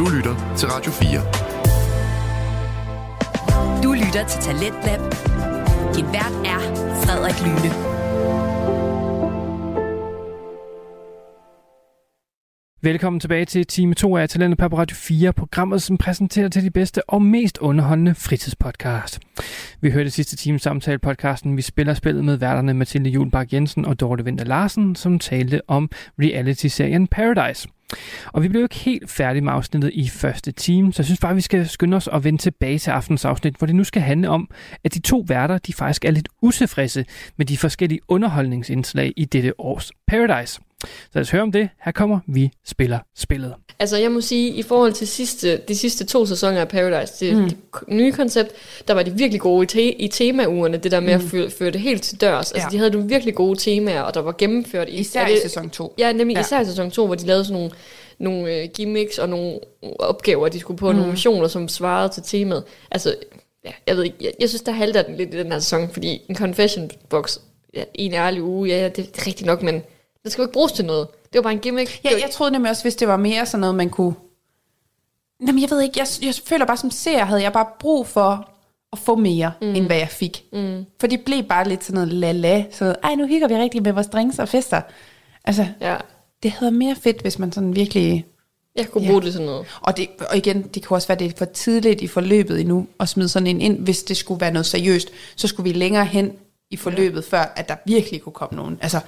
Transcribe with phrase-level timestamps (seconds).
[0.00, 1.20] Du lytter til Radio 4.
[3.82, 5.00] Du lytter til Talentlab.
[5.96, 6.60] Din vært er
[7.02, 7.70] Frederik Lyne.
[12.82, 16.70] Velkommen tilbage til time 2 af Talentet på Radio 4, programmet som præsenterer til de
[16.70, 19.20] bedste og mest underholdende fritidspodcast.
[19.80, 24.00] Vi hørte sidste time samtale podcasten Vi spiller spillet med værterne Mathilde Julbak Jensen og
[24.00, 27.68] Dorte Vinter Larsen, som talte om reality-serien Paradise.
[28.26, 31.34] Og vi blev ikke helt færdige med afsnittet i første time, så jeg synes bare,
[31.34, 34.28] vi skal skynde os og vende tilbage til aftens afsnit, hvor det nu skal handle
[34.28, 34.50] om,
[34.84, 37.04] at de to værter de faktisk er lidt utilfredse
[37.36, 40.60] med de forskellige underholdningsindslag i dette års Paradise.
[40.84, 41.68] Så lad os høre om det.
[41.84, 43.54] Her kommer Vi spiller spillet.
[43.78, 47.36] Altså jeg må sige, i forhold til sidste, de sidste to sæsoner af Paradise, det,
[47.36, 47.44] mm.
[47.44, 48.52] det nye koncept,
[48.88, 51.24] der var de virkelig gode i, te, i temaugerne, det der med mm.
[51.24, 52.52] at føre, føre det helt til dørs.
[52.52, 52.72] Altså ja.
[52.72, 54.92] de havde nogle virkelig gode temaer, og der var gennemført i...
[54.92, 55.94] Især det, i sæson 2.
[55.98, 56.40] Ja, nemlig ja.
[56.40, 57.70] især i sæson 2, hvor de lavede sådan nogle,
[58.18, 59.58] nogle øh, gimmicks og nogle
[59.98, 60.96] opgaver, de skulle på, mm.
[60.96, 62.64] nogle missioner, som svarede til temaet.
[62.90, 63.14] Altså,
[63.64, 65.90] ja, jeg ved ikke, jeg, jeg synes, der halter den lidt i den her sæson,
[65.92, 67.38] fordi en confession box,
[67.74, 69.82] ja, en ærlig uge, ja, ja det, det er rigtigt nok, men
[70.24, 71.08] det skal jo ikke bruges til noget.
[71.32, 72.04] Det var bare en gimmick.
[72.04, 74.14] Ja, jeg troede nemlig også, hvis det var mere sådan noget, man kunne...
[75.46, 78.50] Jamen, jeg ved ikke, jeg, jeg føler bare som ser, havde jeg bare brug for
[78.92, 79.74] at få mere, mm.
[79.74, 80.44] end hvad jeg fik.
[80.52, 80.84] Mm.
[81.00, 82.76] For det blev bare lidt sådan noget la-la.
[82.76, 84.80] Så noget, ej, nu hygger vi rigtig med vores drinks og fester.
[85.44, 85.96] Altså, ja.
[86.42, 88.26] det havde mere fedt, hvis man sådan virkelig...
[88.76, 89.24] Jeg kunne bruge ja.
[89.24, 89.66] det sådan noget.
[89.80, 92.86] Og, det, og igen, det kan også være, det er for tidligt i forløbet endnu
[93.00, 95.08] at smide sådan en ind, hvis det skulle være noget seriøst.
[95.36, 96.32] Så skulle vi længere hen
[96.70, 97.36] i forløbet, ja.
[97.36, 98.78] før at der virkelig kunne komme nogen.
[98.82, 99.00] Altså,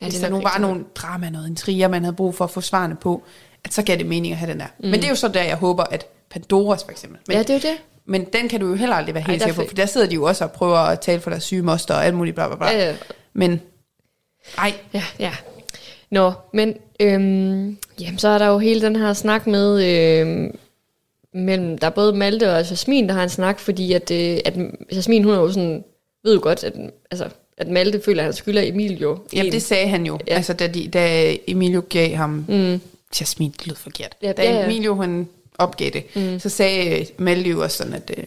[0.00, 2.60] Ja, Hvis der nu var nogle drama, noget intriger, man havde brug for at få
[2.60, 3.22] svarene på,
[3.64, 4.66] at så gav det mening at have den der.
[4.78, 4.84] Mm.
[4.88, 7.20] Men det er jo så der, jeg håber, at Pandoras for eksempel.
[7.28, 7.82] Men, ja, det er jo det.
[8.04, 10.14] Men den kan du jo heller aldrig være helt sikker på, for der sidder de
[10.14, 12.56] jo også og prøver at tale for deres syge moster og alt muligt bla bla
[12.56, 12.66] bla.
[12.66, 12.96] Ja, ja.
[13.32, 13.60] Men,
[14.58, 14.72] ej.
[14.94, 15.32] Ja, ja.
[16.10, 20.58] Nå, men øhm, jamen, så er der jo hele den her snak med, øhm,
[21.34, 24.54] mellem, der er både Malte og Jasmin, der har en snak, fordi at, øh, at
[24.92, 25.84] Jasmin, hun er jo sådan,
[26.24, 26.72] ved jo godt, at
[27.10, 27.28] altså,
[27.60, 29.18] at Malte føler, at han skylder Emilio.
[29.32, 30.18] Jamen, det sagde han jo.
[30.26, 30.34] Ja.
[30.34, 32.44] Altså, da, de, da Emilio gav ham...
[32.48, 32.80] Mm.
[33.20, 34.16] Jasmin, det lød forkert.
[34.22, 34.64] Ja, da ja, ja.
[34.64, 35.28] Emilio, han
[35.58, 36.38] opgav det, mm.
[36.38, 38.24] så sagde Malte jo også sådan, at det,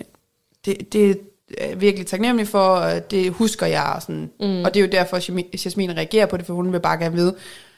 [0.65, 1.19] det, det
[1.57, 3.93] er virkelig taknemmelig for, det husker jeg.
[3.95, 4.29] Og, sådan.
[4.39, 4.63] Mm.
[4.63, 5.29] og det er jo derfor, at
[5.65, 7.35] Jasmin reagerer på det, for hun vil bare gerne vide,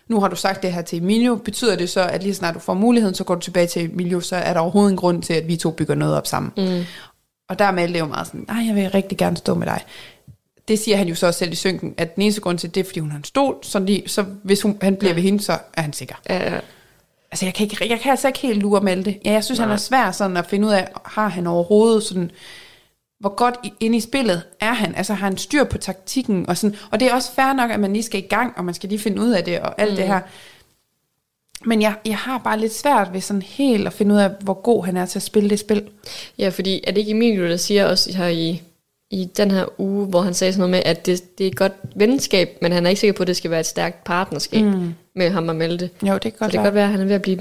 [0.08, 2.60] nu har du sagt det her til Emilio, betyder det så, at lige snart du
[2.60, 5.34] får muligheden, så går du tilbage til Emilio, så er der overhovedet en grund til,
[5.34, 6.52] at vi to bygger noget op sammen.
[6.58, 6.84] Mm.
[7.50, 9.82] Og der er Malte jo meget sådan, nej, jeg vil rigtig gerne stå med dig
[10.68, 12.82] det siger han jo så også selv i synken, at den eneste grund til det,
[12.82, 15.16] er, fordi hun har en stol, så, de, så hvis hun, han bliver ja.
[15.16, 16.16] ved hende, så er han sikker.
[16.30, 16.60] Ja, ja.
[17.32, 19.20] Altså, jeg kan, ikke, jeg kan altså ikke helt lure Malte.
[19.26, 19.68] Ja, jeg synes, Nej.
[19.68, 22.32] han er svær sådan at finde ud af, har han overhovedet sådan,
[23.20, 24.96] hvor godt inde i spillet er han?
[24.96, 26.50] Altså, har han styr på taktikken?
[26.50, 28.66] Og, sådan, og det er også fair nok, at man lige skal i gang, og
[28.66, 29.96] man skal lige finde ud af det, og alt mm.
[29.96, 30.20] det her.
[31.66, 34.54] Men jeg, jeg har bare lidt svært ved sådan helt at finde ud af, hvor
[34.54, 35.90] god han er til at spille det spil.
[36.38, 38.62] Ja, fordi er det ikke Emilio, der siger også her i
[39.16, 41.56] i den her uge, hvor han sagde sådan noget med, at det, det er et
[41.56, 44.66] godt venskab, men han er ikke sikker på, at det skal være et stærkt partnerskab
[44.66, 44.94] mm.
[45.16, 45.90] med ham og Malte.
[46.02, 47.40] Jo, det kan godt Så det kan godt være, at han er ved at blive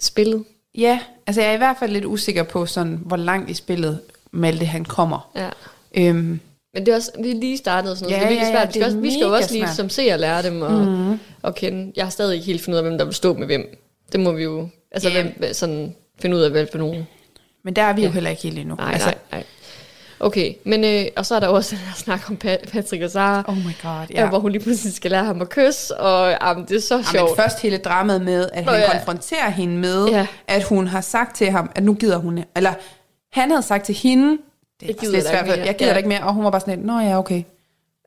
[0.00, 0.44] spillet.
[0.74, 4.00] Ja, altså jeg er i hvert fald lidt usikker på, sådan, hvor langt i spillet
[4.30, 5.30] Malte han kommer.
[5.36, 5.48] Ja.
[5.94, 6.40] Øhm,
[6.74, 8.62] men det er også vi lige startet sådan noget, ja, så det er virkelig svært.
[8.62, 11.18] Ja, vi skal, også, vi skal jo også lige som ser lære dem og, mm.
[11.42, 11.92] og kende.
[11.96, 13.78] Jeg har stadig ikke helt fundet ud af, hvem der vil stå med hvem.
[14.12, 15.26] Det må vi jo, altså yeah.
[15.36, 17.06] hvem, sådan, finde ud af, hvad for nogen.
[17.62, 18.06] Men der er vi ja.
[18.06, 18.74] jo heller ikke helt endnu.
[18.74, 19.44] Nej, altså, nej, nej.
[20.20, 23.10] Okay, men øh, og så er der også den her snak om Pat- Patrick og
[23.10, 23.44] Sara.
[23.48, 24.28] Oh my god, ja.
[24.28, 27.30] Hvor hun lige pludselig skal lære ham at kysse, og jamen, det er så sjovt.
[27.30, 28.90] Men først hele dramaet med, at han ja.
[28.92, 30.26] konfronterer hende med, ja.
[30.48, 32.74] at hun har sagt til ham, at nu gider hun, eller
[33.32, 34.38] han havde sagt til hende,
[34.80, 35.96] det jeg gider, svært, jeg gider ja.
[35.96, 37.42] ikke mere, og hun var bare sådan lidt, nå ja, okay.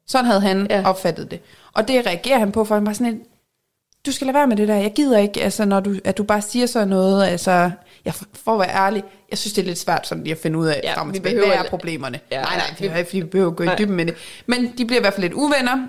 [0.08, 0.90] Sådan havde han ja.
[0.90, 1.40] opfattet det.
[1.74, 3.24] Og det reagerer han på, for han var sådan lidt,
[4.06, 6.24] du skal lade være med det der, jeg gider ikke, altså, når du, at du
[6.24, 7.72] bare siger sådan noget, altså,
[8.08, 10.60] jeg, for at være ærlig, jeg synes, det er lidt svært sådan lige at finde
[10.60, 12.20] ud af, ja, vi behøver, hvad er problemerne.
[12.32, 14.16] Ja, nej, nej, det er ikke, fordi vi behøver at gå i dybden med det.
[14.46, 15.88] Men de bliver i hvert fald lidt uvenner,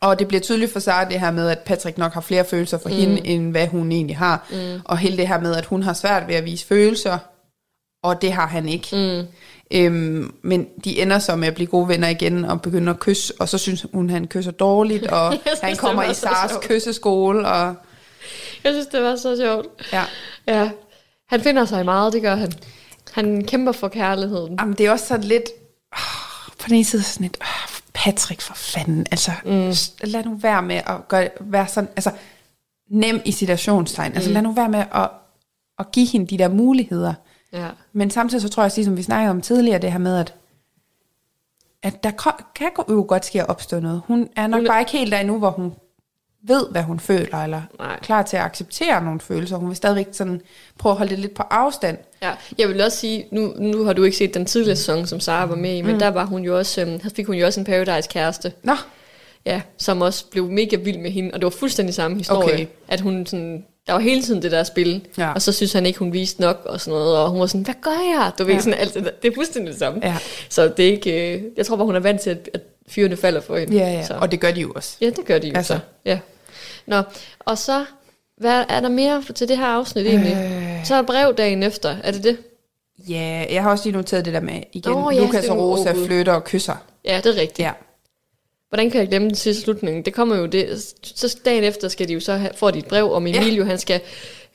[0.00, 2.78] og det bliver tydeligt for sig det her med, at Patrick nok har flere følelser
[2.78, 2.94] for mm.
[2.94, 4.46] hende, end hvad hun egentlig har.
[4.50, 4.80] Mm.
[4.84, 7.18] Og hele det her med, at hun har svært ved at vise følelser,
[8.02, 8.88] og det har han ikke.
[8.92, 9.26] Mm.
[9.70, 13.34] Øhm, men de ender så med at blive gode venner igen og begynder at kysse,
[13.40, 17.48] og så synes hun, at han kysser dårligt, og han kommer i Sars kysseskole.
[17.48, 17.74] Og...
[18.64, 19.66] Jeg synes, det var så sjovt.
[19.92, 20.04] Ja.
[20.46, 20.70] ja.
[21.28, 22.52] Han finder sig meget, det gør han.
[23.12, 24.56] Han kæmper for kærligheden.
[24.60, 25.44] Jamen, det er også sådan lidt...
[25.92, 27.38] Oh, på den ene side sådan lidt...
[27.40, 29.06] Oh, Patrick, for fanden.
[29.10, 29.72] Altså, mm.
[30.10, 31.90] lad nu være med at gøre, være sådan...
[31.96, 32.10] Altså,
[32.90, 34.12] nem i situationstegn.
[34.12, 34.34] Altså, mm.
[34.34, 35.10] lad nu være med at,
[35.78, 37.14] at give hende de der muligheder.
[37.52, 37.68] Ja.
[37.92, 40.34] Men samtidig så tror jeg, som vi snakkede om tidligere, det her med, at
[41.82, 42.10] at der
[42.54, 44.02] kan jo godt ske at opstå noget.
[44.06, 45.72] Hun er nok hun, bare ikke helt der endnu, hvor hun
[46.42, 47.98] ved, hvad hun føler, eller Nej.
[48.00, 49.56] klar til at acceptere nogle følelser.
[49.56, 50.40] Hun vil stadigvæk sådan
[50.78, 51.98] prøve at holde det lidt på afstand.
[52.22, 55.20] Ja, jeg vil også sige, nu, nu har du ikke set den tidligere sæson, som
[55.20, 55.98] Sara var med i, men mm.
[55.98, 58.52] der var hun jo også, øhm, fik hun jo også en Paradise-kæreste.
[58.62, 58.74] Nå.
[59.44, 62.66] Ja, som også blev mega vild med hende, og det var fuldstændig samme historie, okay.
[62.88, 65.32] at hun sådan, der var hele tiden det der spil, ja.
[65.32, 67.62] og så synes han ikke, hun viste nok og sådan noget, og hun var sådan,
[67.62, 68.32] hvad gør jeg?
[68.38, 68.60] Du ved, ja.
[68.60, 70.00] sådan alt det, det er fuldstændig det samme.
[70.02, 70.16] Ja.
[70.48, 73.16] Så det er ikke, øh, jeg tror bare, hun er vant til, at, at fyrene
[73.16, 73.76] falder for hende.
[73.76, 74.14] Ja, ja, så.
[74.14, 74.96] og det gør de jo også.
[75.00, 75.74] Ja, det gør de jo altså.
[75.74, 75.80] så.
[76.04, 76.18] Ja.
[76.86, 77.02] Nå,
[77.38, 77.84] og så,
[78.36, 80.32] hvad er der mere til det her afsnit egentlig?
[80.32, 80.86] Øh.
[80.86, 82.38] Så er brev dagen efter, er det det?
[83.08, 85.92] Ja, jeg har også lige noteret det der med, igen, oh, ja, Lukas og Rosa
[86.06, 86.76] flytter og kysser.
[87.04, 87.58] Ja, det er rigtigt.
[87.58, 87.72] Ja.
[88.68, 90.04] Hvordan kan jeg glemme den sidste slutning?
[90.04, 90.94] Det kommer jo det.
[91.02, 93.62] Så dagen efter skal de jo så have, får de et brev om Emilio.
[93.62, 93.68] Ja.
[93.68, 94.00] Han skal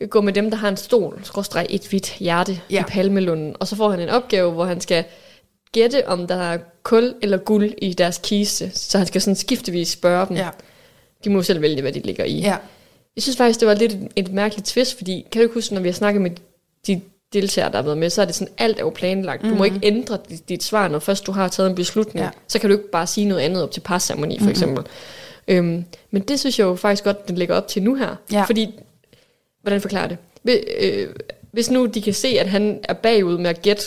[0.10, 2.82] gå med dem, der har en stol, skråstreg et hvidt hjerte ja.
[2.82, 3.56] i Palmelunden.
[3.60, 5.04] Og så får han en opgave, hvor han skal
[5.72, 8.72] gætte, om der er kul eller guld i deres kiste.
[8.74, 10.38] Så han skal sådan skiftevis spørge dem.
[10.38, 10.50] Ja.
[11.24, 12.40] De må selv vælge, hvad de ligger i.
[12.40, 12.58] Ja.
[13.16, 15.74] Jeg synes faktisk, det var lidt et, et mærkeligt twist, fordi kan du ikke huske,
[15.74, 16.32] når vi har snakket med
[16.88, 17.02] de
[17.34, 19.44] deltagere, der har været med, så er det sådan, alt er jo planlagt.
[19.44, 19.50] Mm.
[19.50, 19.76] Du må mhm.
[19.76, 22.26] ikke ændre dit, dit svar, når først du har taget en beslutning.
[22.26, 22.30] Ja.
[22.48, 24.52] Så kan du ikke bare sige noget andet op til parceremoni, for mm.
[24.52, 24.84] eksempel.
[25.48, 28.16] Øhm, men det synes jeg jo faktisk godt, den lægger op til nu her.
[28.32, 28.44] Ja.
[28.44, 28.80] Fordi,
[29.62, 30.18] hvordan forklarer det?
[30.80, 31.08] Øh,
[31.52, 33.84] hvis nu de kan se, at han er bagud med at gætte,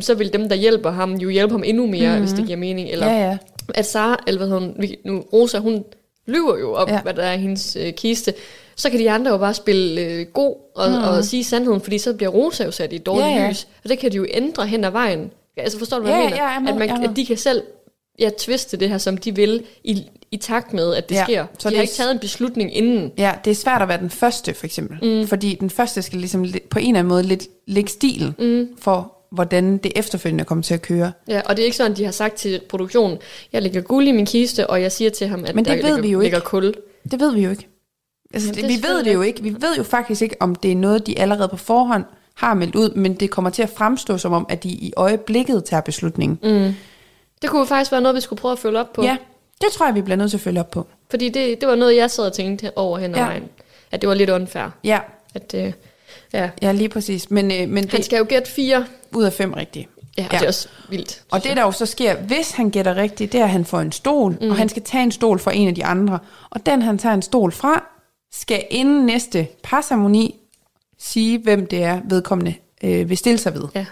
[0.00, 2.20] så vil dem, der hjælper ham, jo hjælpe ham endnu mere, mm.
[2.20, 2.88] hvis det giver mening.
[2.88, 3.38] Eller ja, ja.
[3.74, 5.84] at Sara, eller hvad hun, nu, Rosa, hun
[6.26, 7.02] lyver jo om, ja.
[7.02, 8.34] hvad der er hendes øh, kiste
[8.80, 10.96] så kan de andre jo bare spille øh, god og, mm.
[10.96, 13.48] og sige sandheden, fordi så bliver Rosa jo sat i et dårligt ja, ja.
[13.48, 13.66] lys.
[13.84, 15.30] Og det kan de jo ændre hen ad vejen.
[15.56, 16.42] Altså forstår du, hvad ja, jeg mener?
[16.42, 17.62] Ja, jeg med, at, man, at de kan selv
[18.18, 21.46] ja, tviste det her, som de vil, i, i takt med, at det ja, sker.
[21.58, 23.12] Så de det har ikke taget en beslutning inden.
[23.18, 25.20] Ja, det er svært at være den første, for eksempel.
[25.20, 25.26] Mm.
[25.26, 28.68] Fordi den første skal ligesom på en eller anden måde lidt lægge stil mm.
[28.78, 31.12] for, hvordan det efterfølgende kommer til at køre.
[31.28, 33.18] Ja, og det er ikke sådan, de har sagt til produktionen,
[33.52, 35.76] jeg lægger guld i min kiste, og jeg siger til ham, at Men det der
[35.76, 36.46] ved ligger, vi jo ligger ikke.
[36.46, 36.74] kul.
[37.10, 37.69] Det ved vi jo ikke.
[38.34, 39.42] Altså, det, vi ved det jo ikke.
[39.42, 42.04] Vi ved jo faktisk ikke, om det er noget, de allerede på forhånd
[42.34, 45.64] har meldt ud, men det kommer til at fremstå som om, at de i øjeblikket
[45.64, 46.38] tager beslutningen.
[46.42, 46.74] Mm.
[47.42, 49.02] Det kunne faktisk være noget, vi skulle prøve at følge op på.
[49.02, 49.16] Ja,
[49.60, 50.86] det tror jeg, vi bliver nødt til at følge op på.
[51.10, 53.24] Fordi det, det var noget, jeg sad og tænkte over hen ad ja.
[53.24, 53.44] vejen.
[53.90, 54.70] At det var lidt unfair.
[54.84, 54.98] Ja.
[55.34, 55.72] At, øh,
[56.32, 56.50] ja.
[56.62, 57.30] ja, lige præcis.
[57.30, 58.86] Men, øh, men det, han skal jo gætte fire.
[59.14, 59.88] Ud af fem rigtige.
[60.18, 61.22] Ja, ja, det er også vildt.
[61.30, 63.80] Og det, der jo så sker, hvis han gætter rigtigt, det er, at han får
[63.80, 64.50] en stol, mm.
[64.50, 66.18] og han skal tage en stol fra en af de andre.
[66.50, 67.84] Og den, han tager en stol fra,
[68.32, 70.36] skal inden næste parceremoni
[70.98, 72.54] sige, hvem det er, vedkommende
[72.84, 73.68] øh, vil stille sig ved.
[73.74, 73.86] Ja.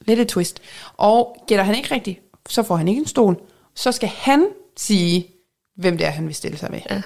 [0.00, 0.62] Lidt et twist.
[0.96, 3.40] Og gætter han ikke rigtigt, så får han ikke en stol.
[3.74, 5.26] Så skal han sige,
[5.76, 6.80] hvem det er, han vil stille sig ved.
[6.90, 7.02] Ja.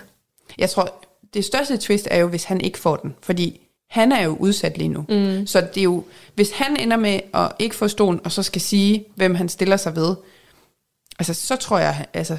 [0.59, 1.05] Jeg tror,
[1.35, 3.15] det største twist er jo, hvis han ikke får den.
[3.23, 3.61] Fordi
[3.91, 5.05] han er jo udsat lige nu.
[5.09, 5.47] Mm.
[5.47, 6.05] Så det er jo,
[6.35, 9.77] hvis han ender med at ikke få stolen, og så skal sige, hvem han stiller
[9.77, 10.17] sig ved,
[11.19, 12.39] altså så tror jeg, altså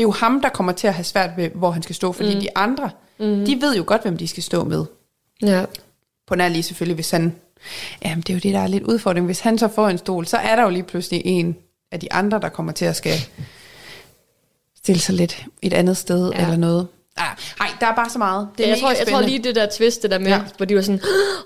[0.00, 2.12] det er jo ham, der kommer til at have svært ved, hvor han skal stå,
[2.12, 2.40] fordi mm.
[2.40, 3.44] de andre, mm.
[3.46, 4.84] de ved jo godt, hvem de skal stå med.
[5.42, 5.64] Ja.
[6.26, 7.34] På nær lige selvfølgelig, hvis han,
[8.04, 10.26] jamen det er jo det, der er lidt udfordring, hvis han så får en stol,
[10.26, 11.56] så er der jo lige pludselig en
[11.92, 13.14] af de andre, der kommer til at skal
[14.76, 16.42] stille sig lidt et andet sted ja.
[16.42, 16.86] eller noget.
[17.16, 18.48] Ah, nej, der er bare så meget.
[18.58, 20.42] Det er ja, jeg, tror, jeg tror lige det der twist, det der med, ja.
[20.56, 21.00] hvor de var sådan,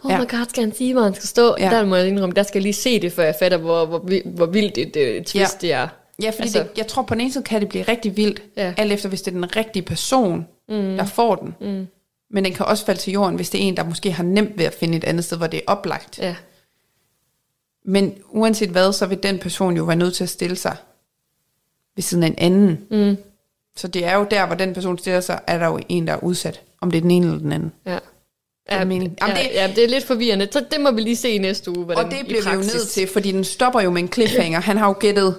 [0.04, 1.56] oh my god, skal han sige, hvor han skal stå?
[1.58, 1.70] Ja.
[1.70, 4.04] Der må jeg indrømme, der skal jeg lige se det, før jeg fatter, hvor, hvor,
[4.24, 5.66] hvor vildt et, et twist ja.
[5.66, 5.88] det er.
[6.22, 8.42] Ja, fordi altså, det, jeg tror på den ene side kan det blive rigtig vildt,
[8.56, 8.74] ja.
[8.76, 10.96] alt efter hvis det er den rigtige person, mm.
[10.96, 11.54] der får den.
[11.60, 11.86] Mm.
[12.30, 14.58] Men den kan også falde til jorden, hvis det er en, der måske har nemt
[14.58, 16.18] ved at finde et andet sted, hvor det er oplagt.
[16.18, 16.36] Ja.
[17.84, 20.76] Men uanset hvad, så vil den person jo være nødt til at stille sig
[21.96, 22.86] ved siden af en anden.
[22.90, 23.16] Mm.
[23.76, 26.12] Så det er jo der, hvor den person stiller sig, er der jo en, der
[26.12, 26.60] er udsat.
[26.80, 27.72] Om det er den ene eller den anden.
[27.86, 27.98] Ja.
[28.70, 30.48] Ja, Jamen, ja, det, ja, det er lidt forvirrende.
[30.50, 31.84] Så det må vi lige se i næste uge.
[31.84, 34.60] Hvordan, og det bliver vi jo nødt til, fordi den stopper jo med en cliffhanger.
[34.60, 35.38] Han har jo gættet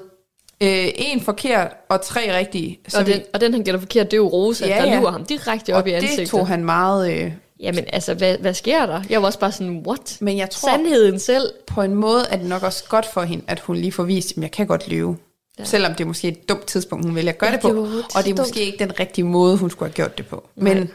[0.63, 2.79] Øh, en forkert og tre rigtige.
[2.87, 4.99] Så og, den, vi, og den han gælder forkert, det er jo Rosa, ja, der
[4.99, 6.19] lurer ham direkte op og i ansigtet.
[6.19, 7.11] det tog han meget...
[7.11, 9.01] Øh, Jamen altså, hvad, hvad sker der?
[9.09, 10.17] Jeg var også bare sådan, what?
[10.21, 11.53] Men jeg tror, Sandheden selv.
[11.67, 14.31] På en måde er det nok også godt for hende, at hun lige får vist,
[14.31, 15.17] at jeg kan godt lyve.
[15.59, 15.63] Ja.
[15.63, 17.67] Selvom det er måske et dumt tidspunkt, hun vælger at gøre ja, det på.
[17.69, 18.37] Det og det er dumt.
[18.37, 20.49] måske ikke den rigtige måde, hun skulle have gjort det på.
[20.55, 20.87] Men Nej.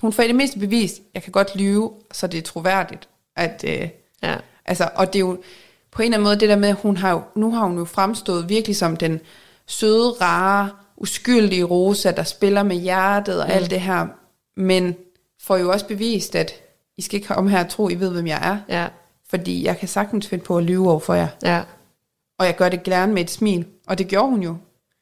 [0.00, 3.08] hun får i det mindste bevist, at jeg kan godt lyve, så det er troværdigt.
[3.36, 3.88] At, øh,
[4.22, 4.36] ja.
[4.66, 5.38] altså, og det er jo
[5.94, 7.78] på en eller anden måde det der med, at hun har jo, nu har hun
[7.78, 9.20] jo fremstået virkelig som den
[9.66, 13.52] søde, rare, uskyldige Rosa, der spiller med hjertet og mm.
[13.52, 14.06] alt det her,
[14.56, 14.96] men
[15.42, 16.52] får jo også bevist, at
[16.96, 18.76] I skal ikke komme her og tro, I ved, hvem jeg er.
[18.76, 18.86] Ja.
[19.30, 21.28] Fordi jeg kan sagtens finde på at lyve over for jer.
[21.42, 21.62] Ja.
[22.38, 23.66] Og jeg gør det gerne med et smil.
[23.86, 24.56] Og det gjorde hun jo.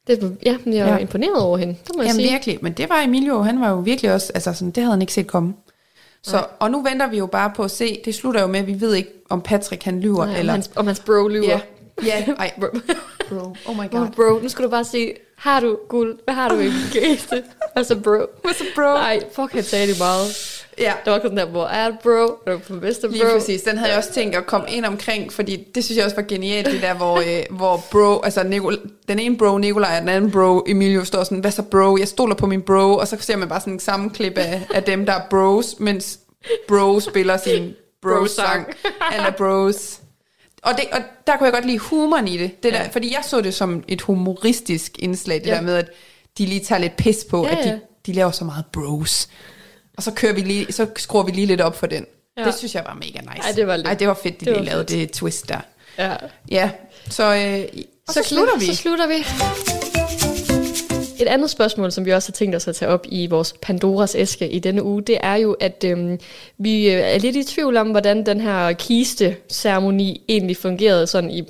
[0.07, 0.97] Det, ja, jeg er ja.
[0.97, 2.31] imponeret over hende, det må jeg Jamen sige.
[2.31, 5.01] virkelig, men det var Emilio, han var jo virkelig også, altså sådan, det havde han
[5.01, 5.55] ikke set komme.
[6.25, 8.67] Så, og nu venter vi jo bare på at se, det slutter jo med, at
[8.67, 10.27] vi ved ikke, om Patrick han lyver.
[10.27, 11.49] Nej, eller om hans, om hans bro lyver.
[11.49, 11.61] Ja,
[12.07, 12.53] Ja, ej.
[12.61, 12.67] Bro.
[13.29, 13.57] bro.
[13.67, 14.01] Oh my god.
[14.01, 16.19] Oh, bro, nu skal du bare sige, har du guld?
[16.25, 17.45] Hvad har du i gæste?
[17.77, 18.27] Altså bro.
[18.43, 18.83] Hvad så bro?
[18.83, 20.27] Ej, fuck, han sagde det meget.
[20.79, 20.93] Ja.
[21.05, 22.27] Der var sådan der, hvor er bro?
[22.45, 23.13] Det var på bedste bro.
[23.13, 23.63] Lige præcis.
[23.63, 26.23] Den havde jeg også tænkt at komme ind omkring, fordi det synes jeg også var
[26.23, 30.09] genialt, det der, hvor, øh, hvor bro, altså Nicol, den ene bro Nikolaj, og den
[30.09, 31.97] anden bro Emilio står sådan, hvad så bro?
[31.97, 34.83] Jeg stoler på min bro, og så ser man bare sådan en sammenklip af, af
[34.83, 36.19] dem, der er bros, mens
[36.69, 38.67] bro spiller sin bro-sang,
[39.17, 40.01] eller bros.
[40.63, 42.79] Og, det, og der kunne jeg godt lide humoren i det, det ja.
[42.79, 45.55] der, fordi jeg så det som et humoristisk indslag, det ja.
[45.55, 45.91] der med, at
[46.39, 47.59] de lige tager lidt pis på, ja, ja.
[47.59, 49.29] at de, de laver så meget bros.
[49.97, 52.07] Og så, kører vi lige, så skruer vi lige lidt op for den.
[52.39, 52.45] Ja.
[52.45, 53.49] Det synes jeg var mega nice.
[53.49, 55.01] Ej, det var, lidt, Ej, det var fedt, de det lige lavede fedt.
[55.01, 55.61] det twist der.
[55.99, 56.17] Ja.
[56.51, 56.71] Ja,
[57.11, 58.67] så, øh, så, så slutter vi.
[58.67, 59.25] Så slutter vi.
[61.23, 64.15] Et andet spørgsmål, som vi også har tænkt os at tage op i vores Pandoras
[64.15, 66.19] æske i denne uge, det er jo, at øhm,
[66.59, 71.43] vi øh, er lidt i tvivl om, hvordan den her kiste-ceremoni egentlig fungerede sådan i,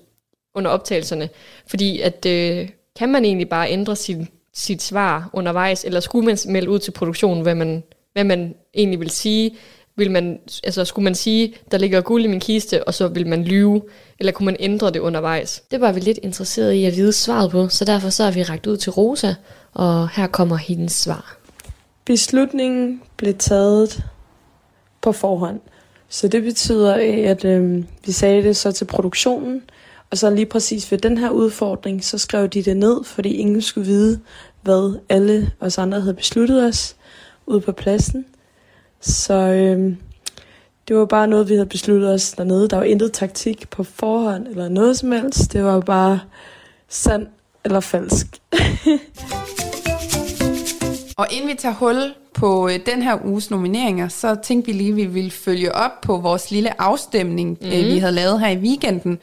[0.55, 1.29] under optagelserne.
[1.67, 2.69] Fordi at, øh,
[2.99, 6.91] kan man egentlig bare ændre sin, sit svar undervejs, eller skulle man melde ud til
[6.91, 7.83] produktionen, hvad man,
[8.13, 9.57] hvad man egentlig vil sige?
[9.97, 13.27] Vil man, altså, skulle man sige, der ligger guld i min kiste, og så vil
[13.27, 13.83] man lyve,
[14.19, 15.63] eller kunne man ændre det undervejs?
[15.71, 18.43] Det var vi lidt interesseret i at vide svaret på, så derfor så har vi
[18.43, 19.35] rækket ud til Rosa,
[19.73, 21.39] og her kommer hendes svar.
[22.05, 24.05] Beslutningen blev taget
[25.03, 25.61] på forhånd.
[26.09, 26.95] Så det betyder,
[27.31, 29.63] at øh, vi sagde det så til produktionen,
[30.11, 33.63] og så lige præcis ved den her udfordring, så skrev de det ned, fordi ingen
[33.63, 34.21] skulle vide,
[34.63, 36.97] hvad alle os andre havde besluttet os
[37.47, 38.27] ude på pladsen.
[39.01, 39.95] Så øh,
[40.89, 42.69] det var bare noget, vi havde besluttet os dernede.
[42.69, 45.53] Der var intet taktik på forhånd eller noget som helst.
[45.53, 46.21] Det var bare
[46.89, 47.27] sand
[47.65, 48.27] eller falsk.
[51.17, 54.91] Og inden vi tager hul på øh, den her uges nomineringer, så tænkte vi lige,
[54.91, 57.71] at vi ville følge op på vores lille afstemning, mm.
[57.71, 59.19] vi havde lavet her i weekenden.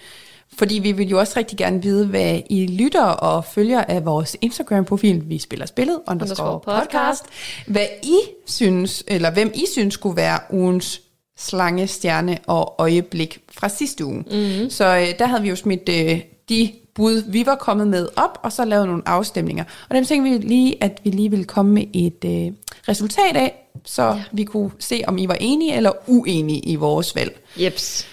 [0.57, 4.37] Fordi vi vil jo også rigtig gerne vide, hvad I lytter og følger af vores
[4.41, 7.23] Instagram-profil, vi spiller spillet, underscore podcast.
[7.67, 11.01] Hvad I synes, eller hvem I synes skulle være ugens
[11.37, 14.17] slange, stjerne og øjeblik fra sidste uge.
[14.17, 14.69] Mm.
[14.69, 18.39] Så øh, der havde vi jo smidt øh, de bud, vi var kommet med op,
[18.43, 19.63] og så lavet nogle afstemninger.
[19.89, 22.53] Og dem tænkte vi lige, at vi lige ville komme med et øh,
[22.87, 24.23] resultat af, så ja.
[24.31, 27.39] vi kunne se, om I var enige eller uenige i vores valg.
[27.57, 28.07] Jeps.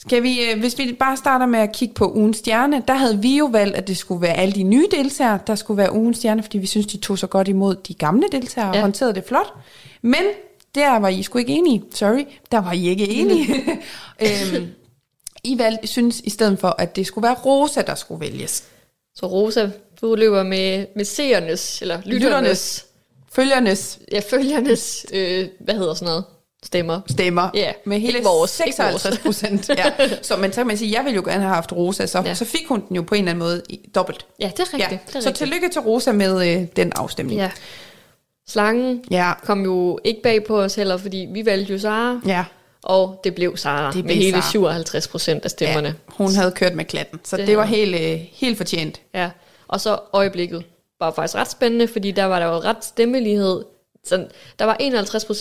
[0.00, 3.22] Skal vi, øh, hvis vi bare starter med at kigge på ugens stjerne, der havde
[3.22, 6.16] vi jo valgt, at det skulle være alle de nye deltagere, der skulle være ugens
[6.16, 8.80] stjerne, fordi vi synes, de tog så godt imod de gamle deltagere og ja.
[8.80, 9.54] håndterede det flot.
[10.02, 10.22] Men
[10.74, 11.82] der var I sgu ikke enige.
[11.94, 13.54] Sorry, der var I ikke enige.
[14.26, 14.66] øhm,
[15.44, 18.64] I valgte, synes i stedet for, at det skulle være Rosa, der skulle vælges.
[19.14, 22.86] Så Rosa, du løber med, med seernes, eller lytternes, lytternes
[23.32, 23.98] følgernes.
[24.12, 26.24] Ja, følgernes, øh, hvad hedder sådan noget?
[26.64, 27.00] Stemmer.
[27.06, 27.50] Stemmer.
[27.54, 29.68] Ja, med hele vores, 56 procent.
[29.78, 29.92] ja.
[30.22, 32.34] Så, men så kan man sige, jeg ville jo gerne have haft Rosa, så, ja.
[32.34, 34.26] så fik hun den jo på en eller anden måde i, dobbelt.
[34.40, 34.92] Ja, det er rigtigt.
[34.92, 34.98] Ja.
[35.06, 35.36] Det er så rigtigt.
[35.36, 37.40] tillykke til Rosa med øh, den afstemning.
[37.40, 37.50] Ja.
[38.48, 39.32] Slangen ja.
[39.44, 42.20] kom jo ikke bag på os heller, fordi vi valgte jo Sara.
[42.26, 42.44] Ja.
[42.82, 44.50] Og det blev Sara det blev med hele Sarah.
[44.50, 45.88] 57 procent af stemmerne.
[45.88, 49.00] Ja, hun havde kørt med klatten, så det, det var helt, øh, helt fortjent.
[49.14, 49.30] Ja,
[49.68, 50.64] og så øjeblikket
[51.00, 53.64] var faktisk ret spændende, fordi der var der jo ret stemmelighed
[54.04, 54.26] så
[54.58, 54.76] der var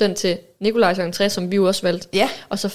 [0.09, 2.29] 51% til Nikolajs entré, som vi jo også valgte, ja.
[2.49, 2.67] og så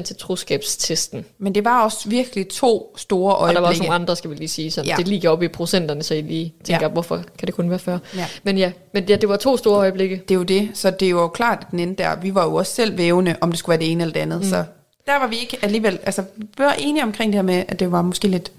[0.00, 1.24] 40% til troskabstesten.
[1.38, 3.50] Men det var også virkelig to store øjeblikke.
[3.50, 4.94] Og der var også nogle andre, skal vi lige sige, så ja.
[4.98, 6.92] det ligger op i procenterne, så I lige tænker, ja.
[6.92, 7.98] hvorfor kan det kun være 40?
[8.16, 8.26] Ja.
[8.42, 10.16] Men ja, men ja, det var to store øjeblikke.
[10.16, 12.16] Det er jo det, så det er jo klart, at den endte der.
[12.16, 14.40] Vi var jo også selv vævende, om det skulle være det ene eller det andet,
[14.40, 14.48] mm.
[14.48, 14.64] så
[15.06, 17.92] der var vi ikke alligevel, altså vi var enige omkring det her med, at det
[17.92, 18.52] var måske lidt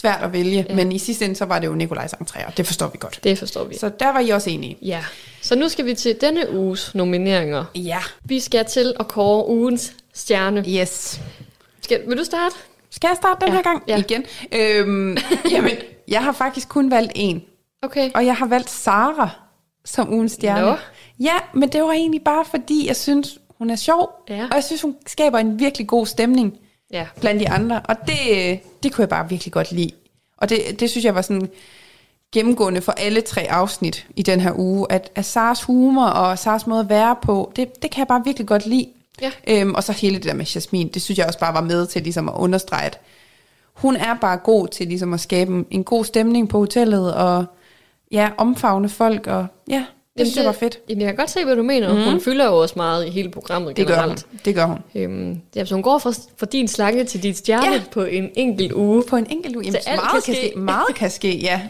[0.00, 0.74] svært at vælge, ja.
[0.74, 3.20] men i sidste ende, så var det jo Nikolajs entré, og det forstår vi godt.
[3.24, 3.78] Det forstår vi.
[3.78, 4.78] Så der var I også enige.
[4.82, 5.04] Ja.
[5.40, 7.64] Så nu skal vi til denne uges nomineringer.
[7.74, 7.98] Ja.
[8.24, 10.64] Vi skal til at kåre ugens stjerne.
[10.68, 11.20] Yes.
[11.82, 12.54] Skal, vil du starte?
[12.90, 13.54] Skal jeg starte den ja.
[13.54, 13.82] her gang?
[13.88, 13.98] Ja.
[13.98, 14.24] Igen.
[14.52, 15.16] Øhm,
[15.54, 15.76] jamen,
[16.08, 17.42] jeg har faktisk kun valgt en.
[17.82, 18.10] Okay.
[18.14, 19.30] Og jeg har valgt Sara
[19.84, 20.66] som ugens stjerne.
[20.66, 20.76] Nå.
[21.20, 24.10] Ja, men det var egentlig bare fordi, jeg synes, hun er sjov.
[24.28, 24.44] Ja.
[24.44, 26.58] Og jeg synes, hun skaber en virkelig god stemning
[26.90, 27.06] ja.
[27.20, 27.80] blandt de andre.
[27.84, 29.90] Og det, det kunne jeg bare virkelig godt lide.
[30.36, 31.50] Og det, det synes jeg var sådan
[32.32, 36.66] gennemgående for alle tre afsnit i den her uge, at, at Sars humor og Sars
[36.66, 38.86] måde at være på, det, det kan jeg bare virkelig godt lide.
[39.20, 39.30] Ja.
[39.48, 41.86] Øhm, og så hele det der med Jasmin, det synes jeg også bare var med
[41.86, 43.00] til ligesom at understrege, at
[43.74, 47.44] hun er bare god til ligesom at skabe en god stemning på hotellet, og
[48.12, 49.84] ja, omfavne folk, og ja,
[50.20, 50.78] det synes jeg var fedt.
[50.88, 51.94] Jamen, jeg kan godt se, hvad du mener.
[51.94, 52.04] Mm.
[52.04, 54.24] Hun fylder jo også meget i hele programmet det generelt.
[54.24, 54.40] Gør hun.
[54.44, 54.78] Det gør hun.
[54.94, 57.82] Øhm, ja, så hun går fra, fra din slange til dit stjerne ja.
[57.90, 59.02] på en enkelt uge.
[59.08, 59.64] På en enkelt uge.
[59.64, 60.52] Jamen, meget kan, ske.
[60.56, 61.60] Meget kan ske, ja.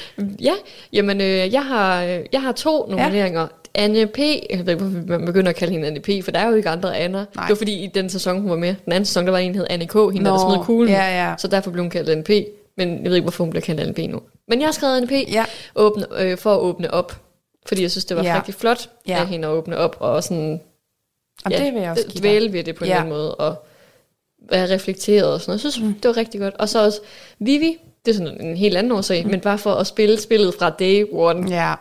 [0.48, 0.52] ja,
[0.92, 2.00] jamen øh, jeg, har,
[2.32, 3.46] jeg har to nomineringer.
[3.74, 4.18] Anne P.
[4.18, 6.68] Jeg ved ikke, man begynder at kalde hende Anne P., for der er jo ikke
[6.68, 7.18] andre Anna.
[7.18, 7.26] Nej.
[7.34, 9.52] Det var fordi, i den sæson, hun var med, den anden sæson, der var en,
[9.52, 10.92] der hed Anne K., hende, Nå, der smed kuglen.
[10.92, 11.34] Ja, ja.
[11.38, 12.30] Så derfor blev hun kaldt Anne P.
[12.76, 13.98] Men jeg ved ikke, hvorfor hun bliver kaldt Anne P.
[13.98, 14.20] nu.
[14.48, 15.32] Men jeg har skrevet Anne P.
[15.32, 15.44] Ja.
[15.76, 17.20] Åbne, øh, for at åbne op.
[17.66, 18.36] Fordi jeg synes, det var ja.
[18.36, 19.20] rigtig flot ja.
[19.20, 20.60] af hende at åbne op, og sådan...
[21.44, 22.96] Og ja, det vil jeg også dvæle ved det på en ja.
[22.96, 23.66] anden måde, og
[24.50, 25.64] være reflekteret og sådan noget.
[25.64, 25.94] Jeg synes, mm.
[25.94, 26.54] det var rigtig godt.
[26.54, 27.00] Og så også
[27.38, 29.30] Vivi, det er sådan en helt anden årsag, mm.
[29.30, 31.50] men bare for at spille spillet fra day one.
[31.50, 31.74] Ja.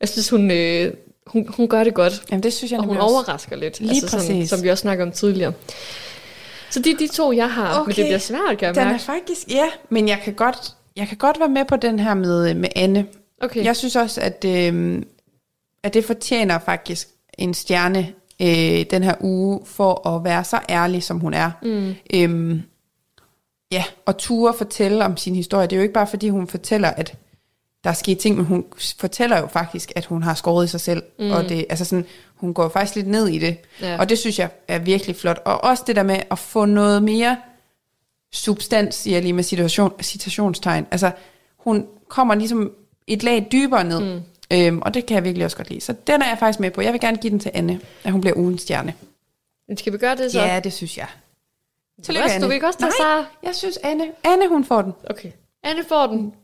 [0.00, 0.92] Jeg synes, hun, øh,
[1.26, 2.22] hun, hun gør det godt.
[2.30, 3.14] Jamen, det synes jeg Og hun også.
[3.14, 3.80] overrasker lidt.
[3.80, 4.28] Lige altså, præcis.
[4.28, 5.52] Sådan, som vi også snakkede om tidligere.
[6.70, 7.80] Så det er de to, jeg har.
[7.80, 7.86] Okay.
[7.86, 9.66] Men det bliver svært, kan jeg Den er faktisk, ja.
[9.88, 13.06] Men jeg kan godt, jeg kan godt være med på den her med, med Anne.
[13.42, 13.64] Okay.
[13.64, 15.02] Jeg synes også, at, øh,
[15.84, 18.12] at det fortjener faktisk en stjerne
[18.42, 21.50] øh, den her uge, for at være så ærlig, som hun er.
[21.62, 21.94] Mm.
[22.14, 22.62] Øhm,
[23.72, 25.66] ja, og ture fortælle om sin historie.
[25.66, 27.14] Det er jo ikke bare, fordi hun fortæller, at
[27.84, 28.64] der er sket ting, men hun
[28.98, 31.02] fortæller jo faktisk, at hun har skåret i sig selv.
[31.18, 31.30] Mm.
[31.30, 33.56] Og det, altså sådan, hun går faktisk lidt ned i det.
[33.80, 33.98] Ja.
[33.98, 35.38] Og det synes jeg er virkelig flot.
[35.44, 37.36] Og også det der med at få noget mere
[38.32, 40.86] substans, siger jeg lige med situation, citationstegn.
[40.90, 41.10] Altså,
[41.56, 42.72] hun kommer ligesom
[43.06, 44.00] et lag dybere ned.
[44.00, 44.20] Mm.
[44.54, 45.80] Øhm, og det kan jeg virkelig også godt lide.
[45.80, 46.80] Så den er jeg faktisk med på.
[46.80, 48.94] Jeg vil gerne give den til Anne, at hun bliver ugens stjerne.
[49.78, 50.40] Skal vi gøre det så?
[50.40, 51.06] Ja, det synes jeg.
[52.04, 52.42] Tillykke, Anne.
[52.44, 53.24] Du vil ikke også tage Sara?
[53.42, 54.04] jeg synes Anne.
[54.24, 54.92] Anne, hun får den.
[55.10, 55.30] Okay.
[55.62, 56.34] Anne får den.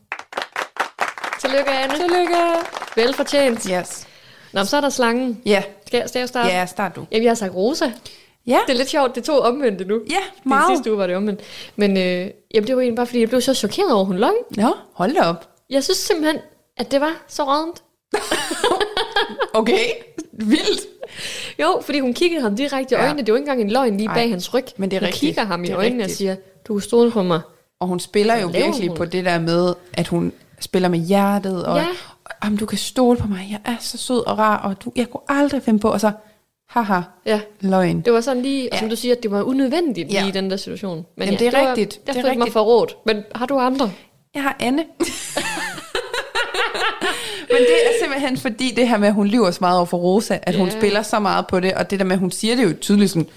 [1.41, 1.95] Tillykke, Anne.
[1.95, 2.35] Tillykke.
[2.95, 3.63] Velfortjent.
[3.63, 4.07] Yes.
[4.53, 5.41] Nå, men så er der slangen.
[5.45, 5.63] Ja.
[5.87, 6.49] Skal, jeg- skal jeg starte?
[6.49, 7.05] Ja, start du.
[7.11, 7.91] Jamen, jeg har sagt Rosa.
[8.47, 8.59] Ja.
[8.67, 10.01] Det er lidt sjovt, det to omvendte nu.
[10.09, 10.77] Ja, Den meget.
[10.77, 11.41] sidste uge var det omvendt.
[11.75, 14.17] Men øh, jamen, det var egentlig bare, fordi jeg blev så chokeret over, at hun
[14.17, 14.33] løg.
[14.57, 15.49] Nå, hold da op.
[15.69, 16.41] Jeg synes simpelthen,
[16.77, 17.83] at det var så rådent.
[19.53, 19.85] Okay,
[20.33, 20.81] vildt.
[21.61, 23.03] Jo, fordi hun kiggede ham direkte i Ja.
[23.05, 23.25] øjnene.
[23.25, 24.65] Det var ikke engang en løgn lige Nej, bag hans ryg.
[24.77, 25.19] men det er hun rigtigt.
[25.19, 26.13] kigger ham i Det øjnene rigtigt.
[26.13, 26.35] og siger,
[26.67, 27.41] du kan stole på mig.
[27.79, 28.97] Og hun spiller jo laver virkelig hun?
[28.97, 31.85] på det der med, at hun spiller med hjertet, og Ja.
[32.43, 35.07] jamen, du kan stole på mig, jeg er så sød og rar, og du, jeg
[35.09, 36.11] kunne aldrig finde på, og så,
[36.69, 38.01] haha, Ja, løgn.
[38.01, 38.79] det var sådan lige, og Ja.
[38.79, 40.19] som du siger, at det var unødvendigt Ja.
[40.19, 41.05] lige i den der situation.
[41.17, 42.07] Men Jamen, det er var, rigtigt.
[42.07, 42.53] Der Det er følte mig rigtigt.
[42.53, 42.87] for råd.
[43.05, 43.91] Men har du andre?
[44.35, 44.83] Jeg har Anne.
[47.51, 49.97] Men det er simpelthen fordi det her med, at hun lyver så meget over for
[49.97, 50.79] Rosa, at hun Ja.
[50.79, 53.11] spiller så meget på det, og det der med, at hun siger det jo tydeligt
[53.11, 53.27] sådan,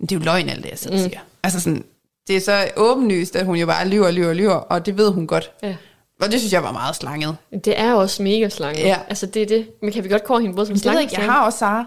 [0.00, 0.98] det er jo løgn alt det, jeg selv Mm.
[1.00, 1.18] siger.
[1.44, 1.84] Altså sådan,
[2.28, 5.26] det er så åbenlyst, at hun jo bare lyver, lyver, lyver, og det ved hun
[5.26, 5.50] godt.
[5.62, 5.74] Ja.
[6.22, 7.36] Og det synes jeg var meget slanget.
[7.64, 8.82] Det er også mega slanget.
[8.84, 8.96] Ja.
[9.08, 9.66] Altså, det er det.
[9.82, 11.44] Men kan vi godt kåre hende både som Men det ved slange jeg jeg har
[11.46, 11.84] også Sara.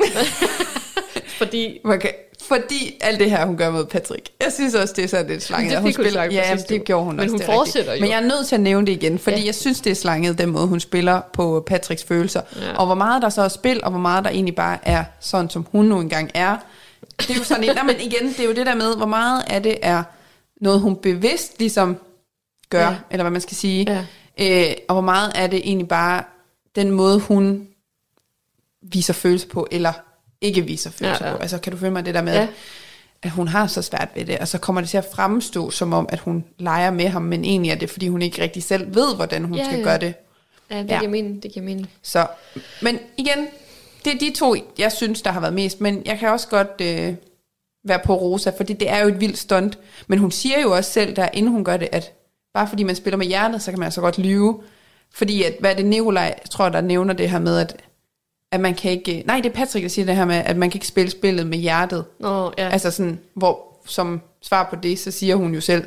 [1.38, 2.10] Fordi, kan,
[2.42, 4.28] fordi alt det her, hun gør mod Patrick.
[4.44, 5.70] Jeg synes også, det er sådan lidt slanget.
[5.70, 7.30] Det hun hun sagt på ja, det gjorde hun Men også.
[7.32, 7.56] hun det er rigtigt.
[7.56, 8.00] fortsætter jo.
[8.00, 9.46] Men jeg er nødt til at nævne det igen, fordi Ja.
[9.46, 12.40] jeg synes, det er slanget, den måde, hun spiller på Patricks følelser.
[12.56, 12.76] Ja.
[12.76, 15.50] Og hvor meget der så er spil, og hvor meget der egentlig bare er sådan,
[15.50, 16.56] som hun nu engang er.
[17.20, 19.44] Det er jo sådan, nej, men igen, det er jo det der med, hvor meget
[19.46, 20.02] af det er
[20.60, 21.96] noget, hun bevidst ligesom
[22.70, 22.96] gør, ja.
[23.10, 24.04] eller hvad man skal sige.
[24.38, 24.66] Ja.
[24.70, 26.22] Øh, og hvor meget er det egentlig bare
[26.76, 27.66] den måde, hun
[28.82, 29.92] viser følelser på, eller
[30.44, 31.36] ikke viser følelser Ja, ja.
[31.36, 31.42] på.
[31.42, 32.46] Altså, kan du følge mig det der med, Ja.
[33.22, 35.92] at hun har så svært ved det, og så kommer det til at fremstå, som
[35.92, 38.94] om, at hun leger med ham, men egentlig er det, fordi hun ikke rigtig selv
[38.94, 39.84] ved, hvordan hun Ja, skal ja.
[39.84, 40.14] gøre det.
[40.70, 40.98] ja, det Ja.
[40.98, 41.42] giver mening.
[41.42, 41.90] Det giver mening.
[42.02, 42.26] Så,
[42.82, 43.46] men igen,
[44.04, 46.80] det er de to, jeg synes, der har været mest, men jeg kan også godt
[46.82, 47.14] øh,
[47.84, 50.90] være på Rosa, fordi det er jo et vildt stunt, men hun siger jo også
[50.92, 52.12] selv, der inden hun gør det, at
[52.54, 54.60] bare fordi man spiller med hjertet, så kan man altså godt lyve,
[55.14, 57.76] fordi at, hvad er det Nikolaj, tror der nævner det her med, at,
[58.54, 60.70] at man kan ikke, nej, det er Patrick, der siger det her med, at man
[60.70, 62.68] kan ikke spille spillet med hjertet, Nå, ja.
[62.68, 65.84] Altså sådan, hvor som svar på det, så siger hun jo selv,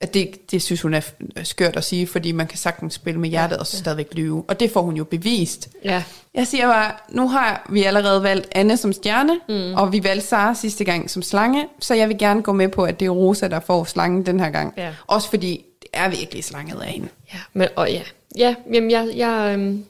[0.00, 1.00] at det, det synes hun er
[1.42, 4.44] skørt at sige, fordi man kan sagtens spille med hjertet og så stadigvæk lyve.
[4.48, 5.68] Og det får hun jo bevist.
[5.84, 6.02] ja.
[6.34, 9.74] Jeg siger bare, nu har vi allerede valgt Anne som stjerne, mm.
[9.74, 12.84] og vi valgte Sara sidste gang som slange, så jeg vil gerne gå med på,
[12.84, 14.74] at det er Rosa, der får slangen den her gang.
[14.76, 14.94] Ja.
[15.06, 17.08] Også fordi det er virkelig slanget af hende.
[17.34, 18.02] Ja, men, og ja.
[18.38, 19.84] Ja, jamen, jeg, jeg, øhm,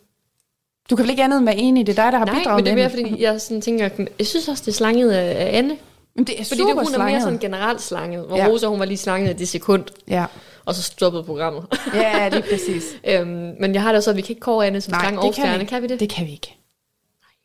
[0.90, 2.64] Du kan vel ikke andet være enig, det er dig, der har nej, bidraget men
[2.64, 5.58] det er med mere, fordi jeg sådan tænker, jeg synes også, det er slanget af,
[5.58, 5.76] Anne.
[6.16, 7.22] Men det er Fordi det, hun er mere slanget.
[7.22, 8.46] sådan generelt slanget, hvor Ja.
[8.48, 10.24] Rosa, hun var lige slanget i det sekund, Ja.
[10.64, 11.64] og så stoppede programmet.
[11.94, 12.84] ja, det er præcis.
[13.10, 13.26] øhm,
[13.60, 15.24] men jeg har det også, at vi kan ikke kåre Anne som Nej, slange det
[15.28, 15.60] og kan vi stjerne.
[15.62, 15.70] ikke.
[15.70, 16.00] Kan vi det?
[16.00, 16.56] Det kan vi ikke.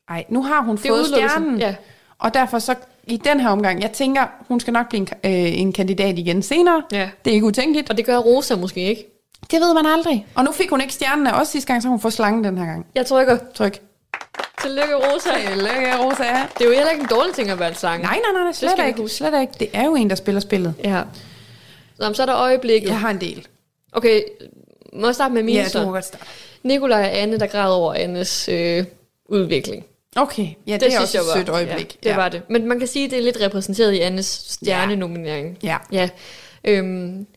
[0.09, 1.59] Nej, nu har hun det fået stjernen.
[1.59, 1.75] Ja.
[2.19, 2.75] Og derfor så
[3.07, 6.41] i den her omgang, jeg tænker, hun skal nok blive en, øh, en kandidat igen
[6.43, 6.83] senere.
[6.91, 7.09] ja.
[7.25, 7.89] Det er ikke utænkeligt.
[7.89, 9.05] Og det gør Rosa måske ikke.
[9.51, 10.25] Det ved man aldrig.
[10.35, 12.57] Og nu fik hun ikke stjernen af os sidste gang, så hun får slangen den
[12.57, 12.85] her gang.
[12.95, 13.37] Jeg trykker.
[13.55, 13.79] Tryk.
[14.61, 15.29] Tillykke, Rosa.
[15.49, 16.23] Tillykke, Rosa.
[16.57, 18.03] Det er jo heller ikke en dårlig ting at være en slange.
[18.03, 19.09] Nej, nej, nej, nej slet ikke.
[19.09, 19.53] Slet ikke.
[19.59, 20.73] Det er jo en, der spiller spillet.
[20.83, 21.01] Ja.
[21.99, 22.89] Nå, så er der øjeblikket.
[22.89, 23.47] Jeg har en del.
[23.91, 24.21] Okay,
[24.93, 25.79] må jeg starte med mine Ja, så?
[25.79, 26.25] du må godt starte.
[26.63, 28.85] Nikolaj og Anne, der græd over Annes øh,
[29.25, 29.85] udvikling.
[30.15, 31.97] Okay, ja, det, det er også et sødt øjeblik.
[32.03, 32.41] Ja, det var det.
[32.49, 35.57] Men man kan sige, at det er lidt repræsenteret i Annes stjernenominering.
[35.63, 35.77] Ja.
[35.91, 36.09] Ja.
[36.63, 37.27] Øhm,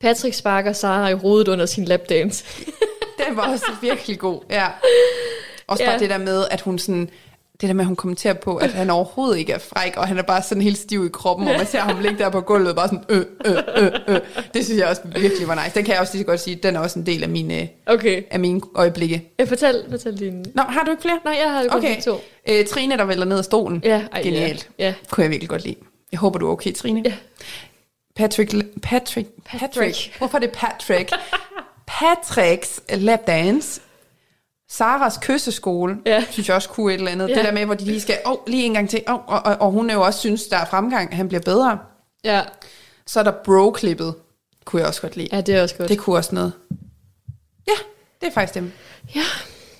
[0.00, 2.44] Patrick sparker Sara i hovedet under sin lapdance.
[3.28, 4.40] Den var også virkelig god.
[4.50, 4.66] Ja.
[5.66, 5.90] Også Ja.
[5.90, 7.08] bare det der med, at hun sådan,
[7.60, 10.18] det der med, at hun kommenterer på, at han overhovedet ikke er fræk, og han
[10.18, 12.76] er bare sådan helt stiv i kroppen, og man ser ham ligge der på gulvet,
[12.76, 14.20] bare sådan, øh, øh, øh, øh.
[14.54, 15.74] Det synes jeg også virkelig var nice.
[15.74, 17.68] Den kan jeg også lige så godt sige, den er også en del af mine,
[17.86, 18.22] Okay.
[18.30, 19.32] af mine øjeblikke.
[19.38, 20.44] Jeg fortæl, fortæl din...
[20.54, 21.18] Nå, har du ikke flere?
[21.24, 22.00] Nej, jeg har kun Okay.
[22.02, 22.20] to.
[22.48, 23.80] Øh, Trine, der vælter ned af stolen.
[23.84, 24.68] Ja, ej, Genialt.
[24.78, 24.86] Ja.
[24.86, 24.94] ja.
[25.10, 25.76] Kunne jeg virkelig godt lide.
[26.12, 27.02] Jeg håber, du er okay, Trine.
[27.04, 27.12] Ja.
[28.16, 29.74] Patrick, Patrick, Patrick.
[29.74, 30.14] Patrick.
[30.18, 31.12] Hvorfor er det Patrick?
[31.86, 33.80] Patricks lapdance.
[34.70, 36.24] Saras kysseskole, Ja.
[36.30, 37.28] synes jeg også kunne et eller andet.
[37.28, 37.34] Ja.
[37.34, 39.40] Det der med, hvor de lige skal, åh, oh, lige en gang til, oh, og,
[39.44, 41.78] og, og hun er jo også synes, der er fremgang, han bliver bedre.
[42.24, 42.42] Ja.
[43.06, 44.14] Så er der bro-klippet,
[44.64, 45.28] kunne jeg også godt lide.
[45.32, 45.88] ja, det er også godt.
[45.88, 46.52] Det kunne også noget.
[47.68, 47.72] Ja,
[48.20, 48.72] det er faktisk dem.
[49.14, 49.22] Ja.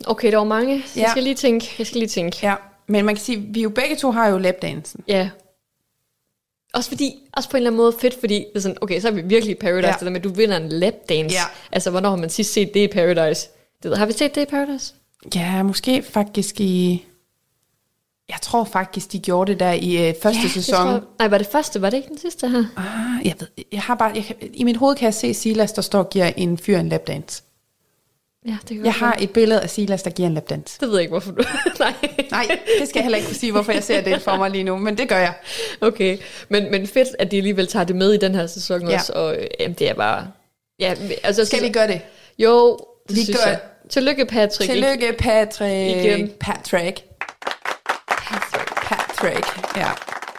[0.07, 0.75] Okay, der var mange.
[0.75, 1.11] Jeg Ja.
[1.11, 1.75] skal lige tænke.
[1.79, 2.39] Jeg skal lige tænke.
[2.43, 2.55] Ja,
[2.87, 5.05] men man kan sige, vi jo begge to har jo lapdansen.
[5.09, 5.29] Ja.
[6.75, 9.09] Også fordi, også på en eller anden måde fedt, fordi det er sådan, okay, så
[9.09, 9.89] er vi virkelig i Paradise, Ja.
[9.89, 9.93] ja.
[9.93, 11.35] det der med, at du vinder en lapdance.
[11.37, 11.43] Ja.
[11.73, 13.49] Altså, hvornår har man sidst set det i Paradise?
[13.83, 14.95] Det, ved- har vi set det i Paradise?
[15.35, 17.05] Ja, måske faktisk i...
[18.29, 20.75] Jeg tror faktisk, de gjorde det der i øh, første det sæson.
[20.75, 21.83] tror Nej, var det første?
[21.83, 22.65] Var det ikke den sidste her?
[22.77, 25.83] Ah, jeg ved, jeg har bare, jeg, I mit hoved kan jeg se Silas, der
[25.83, 27.43] står og giver en fyr en lapdance.
[28.47, 30.81] Ja, det kan Jeg har et billede af Silas, der giver en lapdance.
[30.81, 31.43] Det ved jeg ikke, hvorfor du...
[31.79, 31.95] Nej.
[32.31, 34.65] Nej, det skal jeg heller ikke kunne sige, hvorfor jeg ser det for mig lige
[34.65, 35.35] nu, men det gør jeg.
[35.81, 38.91] Okay, men, men fedt, at de alligevel tager det med i den her sæson Ja.
[38.91, 38.95] ja.
[38.95, 40.27] også, og øh, jamen, det er bare...
[40.81, 42.01] Ja, altså, Skal vi gøre det?
[42.39, 42.79] Jo,
[43.09, 43.61] det Vi synes gør jeg.
[43.91, 44.73] Tillykke, Patrick.
[44.73, 45.97] Tillykke, Patrick.
[45.97, 46.33] Igen.
[46.41, 47.03] Patrick.
[48.83, 49.77] Patrick.
[49.77, 49.89] Ja.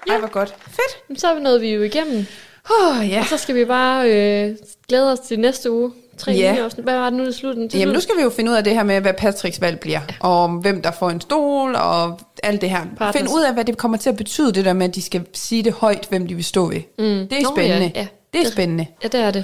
[0.09, 0.55] Ej, hvor godt.
[0.67, 1.19] Fedt.
[1.19, 2.25] Så er vi jo igennem.
[2.69, 3.19] Oh, ja.
[3.19, 4.55] Og så skal vi bare øh,
[4.87, 5.91] glæde os til næste uge.
[6.17, 6.67] Tre Ja.
[6.77, 7.69] Hvad var det nu, det slutten?
[7.69, 9.79] Til Jamen, nu skal vi jo finde ud af det her med, hvad Patricks valg
[9.79, 12.85] bliver, og hvem der får en stol, og alt det her.
[12.97, 13.15] Partners.
[13.15, 15.25] Finde ud af, hvad det kommer til at betyde, det der med, at de skal
[15.33, 16.75] sige det højt, hvem de vil stå ved.
[16.99, 17.03] Mm.
[17.03, 17.91] Det er Nå, spændende.
[17.95, 18.07] ja, ja.
[18.33, 18.85] Det er spændende.
[19.03, 19.43] Ja, det er det.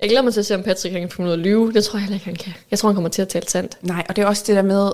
[0.00, 1.72] Jeg glæder mig til at se, om Patrick kan finde ud af at lyve.
[1.72, 2.52] Det tror jeg heller ikke, han kan.
[2.70, 3.78] Jeg tror, han kommer til at tale sandt.
[3.82, 4.90] Nej, og det er også det der med,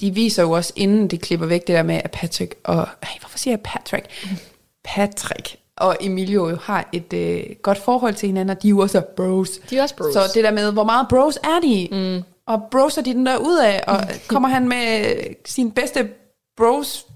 [0.00, 2.88] de viser jo også, inden de klipper væk, det der med, at Patrick og...
[3.02, 4.06] Ej, hvorfor siger jeg Patrick?
[4.84, 8.78] Patrick og Emilio jo har et øh, godt forhold til hinanden, og de er jo
[8.78, 9.50] også bros.
[9.70, 10.12] De er også bros.
[10.12, 11.88] Så det der med, hvor meget bros er de?
[11.92, 12.22] Mm.
[12.46, 16.08] Og bros er de den der ud af, og kommer han med sin bedste
[16.56, 17.06] bros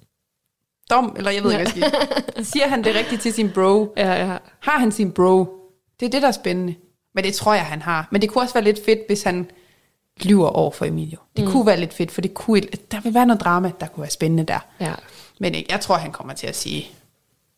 [0.91, 1.85] dom, eller jeg ved ikke, hvad skal
[2.35, 2.45] sige.
[2.45, 3.93] Siger han det rigtigt til sin bro?
[3.97, 4.37] Ja, ja.
[4.61, 5.47] Har han sin bro?
[6.01, 6.75] Det er det, der er spændende.
[7.15, 8.09] Men det tror jeg, han har.
[8.11, 9.51] Men det kunne også være lidt fedt, hvis han
[10.23, 11.19] lyver over for Emilio.
[11.37, 11.51] Det mm.
[11.51, 14.11] kunne være lidt fedt, for det kunne, der vil være noget drama, der kunne være
[14.11, 14.59] spændende der.
[14.81, 14.95] ja.
[15.43, 16.91] Men jeg tror, han kommer til at sige,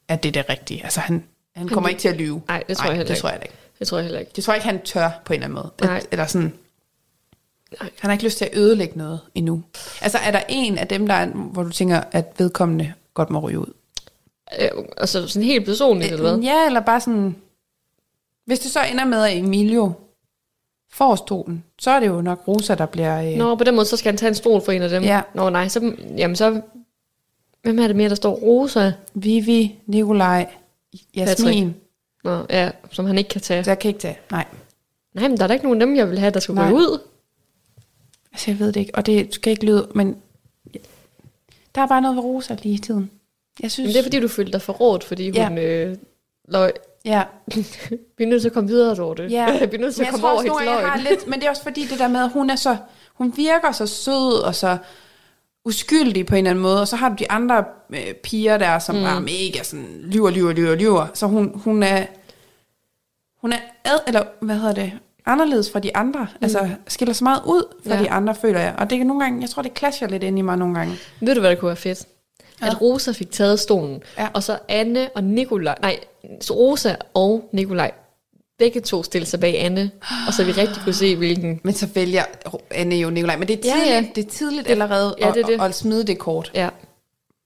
[0.08, 0.84] at det er det rigtige.
[0.84, 1.24] Altså, han,
[1.56, 2.42] han kommer ikke til at lyve.
[2.48, 3.20] Nej, det tror jeg heller det ikke.
[3.20, 3.54] tror jeg ikke.
[3.78, 4.32] Det tror jeg heller ikke.
[4.36, 5.90] Det tror jeg ikke, han tør på en eller anden måde.
[5.90, 6.02] Nej.
[6.12, 6.52] Eller sådan,
[7.80, 7.90] Nej.
[8.00, 9.62] han har ikke lyst til at ødelægge noget endnu.
[10.02, 13.38] Altså, er der en af dem, der er, hvor du tænker, at vedkommende godt må
[13.38, 13.72] ryge ud?
[14.60, 16.42] Øh, altså sådan helt personligt, eller hvad?
[16.42, 17.36] Ja, eller bare sådan...
[18.46, 19.92] Hvis det så ender med, at Emilio
[20.92, 23.22] får stolen, så er det jo nok Rosa, der bliver...
[23.32, 25.02] Øh, Nå, på den måde, så skal han tage en stol for en af dem.
[25.02, 25.22] Ja.
[25.34, 26.60] Nå, nej, så, jamen så...
[27.62, 28.34] Hvem er det mere, der står?
[28.34, 28.92] Rosa?
[29.14, 30.50] Vivi, Nikolaj,
[31.16, 31.74] Jasmin.
[32.24, 33.64] Nå, ja, som han ikke kan tage.
[33.64, 34.18] Så jeg kan ikke tage.
[34.30, 34.44] Nej,
[35.14, 36.70] Nej, men der er da ikke nogen af dem, jeg vil have, der skulle Nej.
[36.70, 36.98] gå ud.
[38.32, 38.94] altså jeg ved det ikke.
[38.94, 40.16] Og det skal ikke lyde, men...
[41.74, 43.10] Der er bare noget ved Rosa lige i tiden.
[43.62, 43.88] Jeg synes...
[43.88, 45.48] Men det er fordi, du følte dig forrådt, fordi Ja.
[45.48, 45.96] hun øh,
[46.48, 46.72] løg.
[47.04, 47.22] Ja,
[48.18, 49.22] Vi er nødt til at komme videre, Dorte.
[49.24, 51.00] Ja, vi er nødt til at komme over hendes løgn.
[51.10, 52.76] lidt, men det er også fordi det der med, at hun er så,
[53.14, 54.78] hun virker så sød og så
[55.64, 58.78] uskyldig på en eller anden måde, og så har du de andre øh, piger der,
[58.78, 59.02] som mm.
[59.04, 62.06] er mega sådan, lyver, lyver, lyver, lyver, så hun, hun er,
[63.40, 64.92] hun er ad, eller hvad hedder det,
[65.26, 66.38] anderledes fra de andre, mm.
[66.44, 68.02] altså skiller så meget ud fra Ja.
[68.02, 70.38] de andre, føler jeg, og det kan nogle gange, jeg tror det clasher lidt ind
[70.38, 70.94] i mig nogle gange.
[71.20, 72.06] Ved du, hvad der kunne være fedt?
[72.62, 72.66] Ja.
[72.66, 74.28] At Rosa fik taget stolen, Ja.
[74.34, 75.98] og så Anne og Nikolaj, nej,
[76.50, 77.90] Rosa og Nikolaj,
[78.62, 79.90] begge to stille sig bag Anne,
[80.26, 81.60] og så vi rigtig kunne se, hvilken...
[81.62, 82.24] Men så vælger
[82.70, 84.00] Anne jo Nikolaj, men det er Ja, tidligt, ja.
[84.00, 85.54] det, det er tidligt allerede ja, at, det det.
[85.54, 86.50] At, at smide det kort.
[86.54, 86.68] Ja,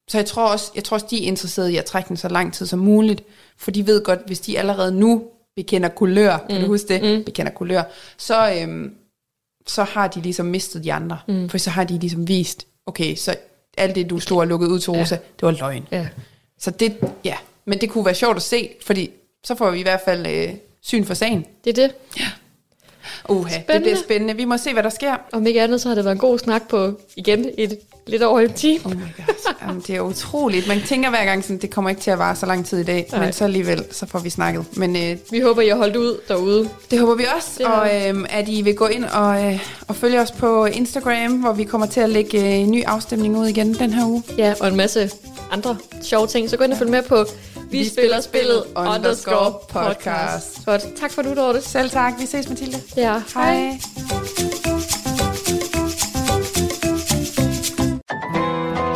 [0.08, 2.28] Så jeg tror, også, jeg tror også, de er interesserede i at trække den så
[2.28, 3.22] lang tid som muligt,
[3.58, 5.22] for de ved godt, hvis de allerede nu
[5.56, 7.18] bekender kulør, kan du huske det?
[7.18, 7.24] Mm.
[7.24, 7.82] Bekender kulør,
[8.16, 8.94] så, øhm,
[9.66, 11.48] så har de ligesom mistet de andre, mm.
[11.48, 13.36] for så har de ligesom vist, okay, så
[13.76, 15.20] alt det, du stod og lukkede ud til Rosa, ja.
[15.40, 15.88] det var løgn.
[15.90, 16.08] ja.
[16.58, 19.10] Så det, ja, men det kunne være sjovt at se, fordi
[19.44, 20.54] så får vi i hvert fald øh,
[20.86, 21.46] syn for sagen.
[21.64, 21.94] Det er det.
[23.28, 23.80] Uha, det Spændende.
[23.84, 24.36] bliver spændende.
[24.36, 25.14] Vi må se, hvad der sker.
[25.32, 28.40] Om ikke andet, så har det været en god snak på, igen, et lidt over
[28.40, 28.80] en time.
[28.84, 30.68] Oh my god, Jamen, det er utroligt.
[30.68, 32.82] Man tænker hver gang, sådan, det kommer ikke til at vare så lang tid i
[32.82, 33.24] dag, Nej.
[33.24, 34.64] men så alligevel, så får vi snakket.
[34.76, 36.68] Men øh, Vi håber, I har holdt ud derude.
[36.90, 39.96] Det håber vi også, Det og øhm, at I vil gå ind og, øh, og
[39.96, 43.46] følge os på Instagram, hvor vi kommer til at lægge øh, en ny afstemning ud
[43.46, 44.22] igen den her uge.
[44.38, 45.10] Ja, og en masse
[45.50, 46.50] andre sjove ting.
[46.50, 47.26] Så gå ind og følg med på
[47.70, 50.64] vi, spiller, spillet underscore podcast.
[50.66, 50.86] Godt.
[51.00, 51.62] Tak for du, Dorte.
[51.62, 52.12] Selv tak.
[52.18, 52.78] Vi ses, Mathilde.
[52.96, 53.22] Ja.
[53.34, 53.78] Hej.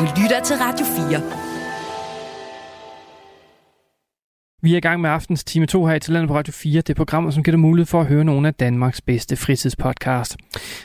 [0.00, 1.49] Du lytter til Radio 4.
[4.62, 6.80] Vi er i gang med aftens time 2 her i Talentet på Radio 4.
[6.80, 10.36] Det program, som giver dig mulighed for at høre nogle af Danmarks bedste fritidspodcast.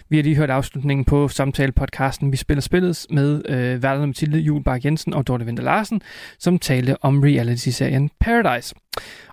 [0.09, 4.85] Vi har lige hørt afslutningen på samtale-podcasten Vi spiller spillet med øh, værterne Mathilde Julbak
[4.85, 6.01] Jensen og Dorte Vinter Larsen,
[6.39, 8.75] som talte om reality-serien Paradise.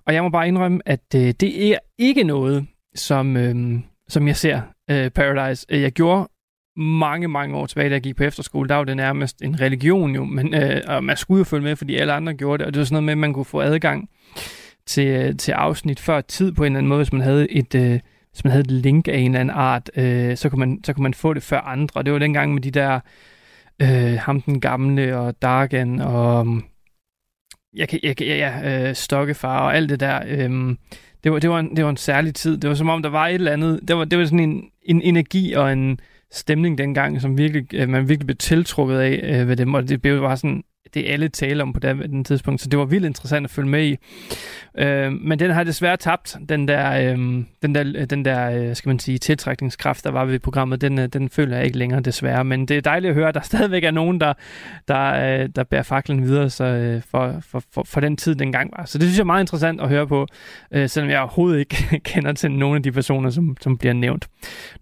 [0.06, 4.36] Og jeg må bare indrømme, at øh, det er ikke noget, som, øh, som jeg
[4.36, 5.66] ser øh, Paradise.
[5.68, 6.28] Øh, jeg gjorde
[6.76, 10.14] mange, mange år tilbage, da jeg gik på efterskole, der var det nærmest en religion
[10.14, 12.74] jo, men øh, og man skulle jo følge med, fordi alle andre gjorde det, og
[12.74, 14.08] det var sådan noget med, at man kunne få adgang
[14.86, 17.74] til, øh, til afsnit før tid på en eller anden måde, hvis man havde et,
[17.74, 20.80] øh, hvis man havde et link af en eller anden art, øh, så, kunne man,
[20.84, 22.00] så kunne man få det før andre.
[22.00, 23.00] Og det var dengang med de der,
[23.82, 26.46] øh, ham den gamle og Dargan og
[27.74, 30.20] jeg kan, jeg, ja, ja, øh, Stokkefar og alt det der.
[30.26, 30.76] Øh,
[31.24, 32.58] det, var, det, var en, det var en særlig tid.
[32.58, 34.64] Det var som om, der var et eller andet, det var, det var sådan en,
[34.82, 36.00] en energi og en
[36.32, 40.02] stemning dengang, som virkelig, øh, man virkelig blev tiltrukket af øh, ved dem, og det
[40.02, 40.62] blev bare sådan
[40.94, 43.84] det alle tale om på den tidspunkt, så det var vildt interessant at følge med
[43.84, 43.96] i.
[44.78, 47.18] Øh, men den har desværre tabt, den der, øh,
[47.62, 50.98] den der, øh, den der øh, skal man sige, tiltrækningskraft, der var ved programmet, den,
[50.98, 53.40] øh, den føler jeg ikke længere desværre, men det er dejligt at høre, at der
[53.52, 54.32] stadigvæk er nogen, der,
[54.88, 58.70] der, øh, der bærer faklen videre så, øh, for, for, for, for den tid, dengang
[58.76, 58.84] var.
[58.84, 60.26] Så det synes jeg er meget interessant at høre på,
[60.72, 64.28] øh, selvom jeg overhovedet ikke kender til nogen af de personer, som, som bliver nævnt.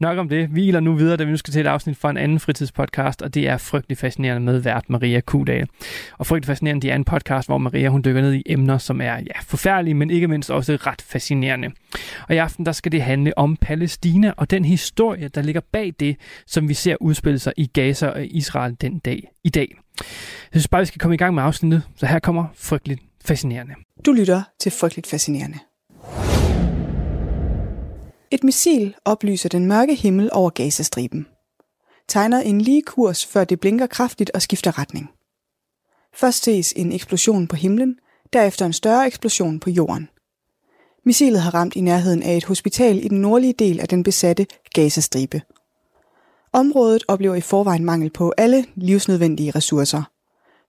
[0.01, 0.55] Nok om det.
[0.55, 3.23] Vi iler nu videre, da vi nu skal til et afsnit fra en anden fritidspodcast,
[3.23, 5.67] og det er frygtelig fascinerende med vært Maria Kudal.
[6.19, 9.01] Og frygtelig fascinerende, det er en podcast, hvor Maria hun dykker ned i emner, som
[9.01, 11.69] er ja, forfærdelige, men ikke mindst også ret fascinerende.
[12.29, 15.95] Og i aften der skal det handle om Palæstina og den historie, der ligger bag
[16.01, 19.69] det, som vi ser udspille sig i Gaza og Israel den dag i dag.
[19.99, 20.07] Jeg
[20.53, 23.75] synes bare, vi skal komme i gang med afsnittet, så her kommer frygteligt fascinerende.
[24.07, 25.59] Du lytter til Frygteligt Fascinerende.
[28.31, 31.27] Et missil oplyser den mørke himmel over Gazastriben.
[32.09, 35.11] Tegner en lige kurs, før det blinker kraftigt og skifter retning.
[36.15, 37.97] Først ses en eksplosion på himlen,
[38.33, 40.09] derefter en større eksplosion på jorden.
[41.05, 44.47] Missilet har ramt i nærheden af et hospital i den nordlige del af den besatte
[44.75, 45.43] Gazastribe.
[46.53, 50.03] Området oplever i forvejen mangel på alle livsnødvendige ressourcer.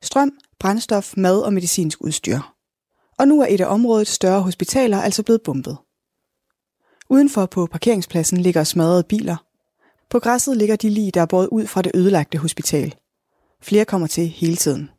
[0.01, 2.39] Strøm, brændstof, mad og medicinsk udstyr.
[3.17, 5.77] Og nu er et af områdets større hospitaler altså blevet bombet.
[7.09, 9.45] Udenfor på parkeringspladsen ligger smadrede biler.
[10.09, 12.95] På græsset ligger de lige, der er båret ud fra det ødelagte hospital.
[13.61, 14.89] Flere kommer til hele tiden.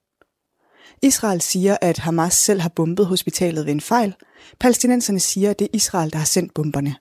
[1.02, 4.14] Israel siger, at Hamas selv har bombet hospitalet ved en fejl.
[4.60, 6.94] Palæstinenserne siger, at det er Israel, der har sendt bomberne.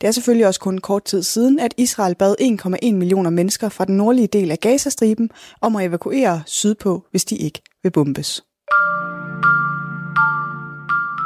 [0.00, 3.84] Det er selvfølgelig også kun kort tid siden, at Israel bad 1,1 millioner mennesker fra
[3.84, 8.44] den nordlige del af Gazastriben om at evakuere sydpå, hvis de ikke vil bombes.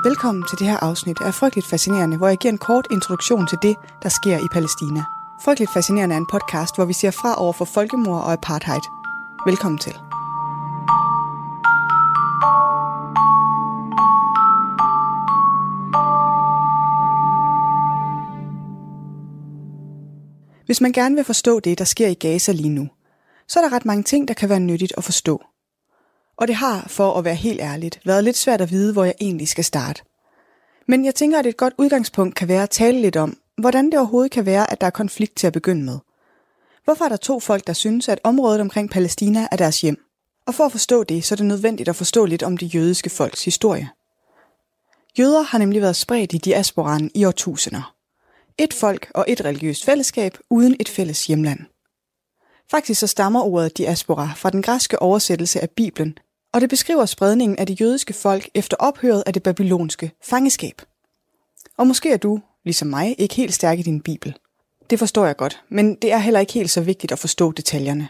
[0.05, 3.59] Velkommen til det her afsnit af Frygteligt Fascinerende, hvor jeg giver en kort introduktion til
[3.63, 5.05] det, der sker i Palæstina.
[5.45, 8.81] Frygteligt Fascinerende er en podcast, hvor vi ser fra over for folkemord og apartheid.
[9.47, 9.95] Velkommen til.
[20.67, 22.89] Hvis man gerne vil forstå det, der sker i Gaza lige nu,
[23.49, 25.43] så er der ret mange ting, der kan være nyttigt at forstå.
[26.37, 29.15] Og det har, for at være helt ærligt, været lidt svært at vide, hvor jeg
[29.21, 30.03] egentlig skal starte.
[30.89, 33.99] Men jeg tænker, at et godt udgangspunkt kan være at tale lidt om, hvordan det
[33.99, 35.99] overhovedet kan være, at der er konflikt til at begynde med.
[36.85, 39.97] Hvorfor er der to folk, der synes, at området omkring Palæstina er deres hjem?
[40.47, 43.11] Og for at forstå det, så er det nødvendigt at forstå lidt om det jødiske
[43.11, 43.91] folks historie.
[45.19, 47.96] Jøder har nemlig været spredt i diasporan i årtusinder.
[48.59, 51.59] Et folk og et religiøst fællesskab uden et fælles hjemland.
[52.71, 56.19] Faktisk så stammer ordet diaspora fra den græske oversættelse af Bibelen,
[56.53, 60.83] og det beskriver spredningen af det jødiske folk efter ophøret af det babylonske fangeskab.
[61.77, 64.37] Og måske er du, ligesom mig, ikke helt stærk i din bibel.
[64.91, 68.09] Det forstår jeg godt, men det er heller ikke helt så vigtigt at forstå detaljerne.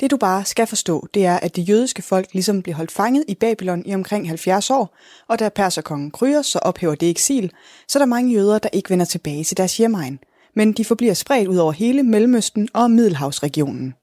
[0.00, 3.24] Det du bare skal forstå, det er, at det jødiske folk ligesom blev holdt fanget
[3.28, 4.96] i Babylon i omkring 70 år,
[5.28, 7.52] og da perserkongen kryer, så ophæver det eksil,
[7.88, 10.18] så er der mange jøder, der ikke vender tilbage til deres hjemegn,
[10.54, 13.94] men de forbliver spredt ud over hele Mellemøsten og Middelhavsregionen.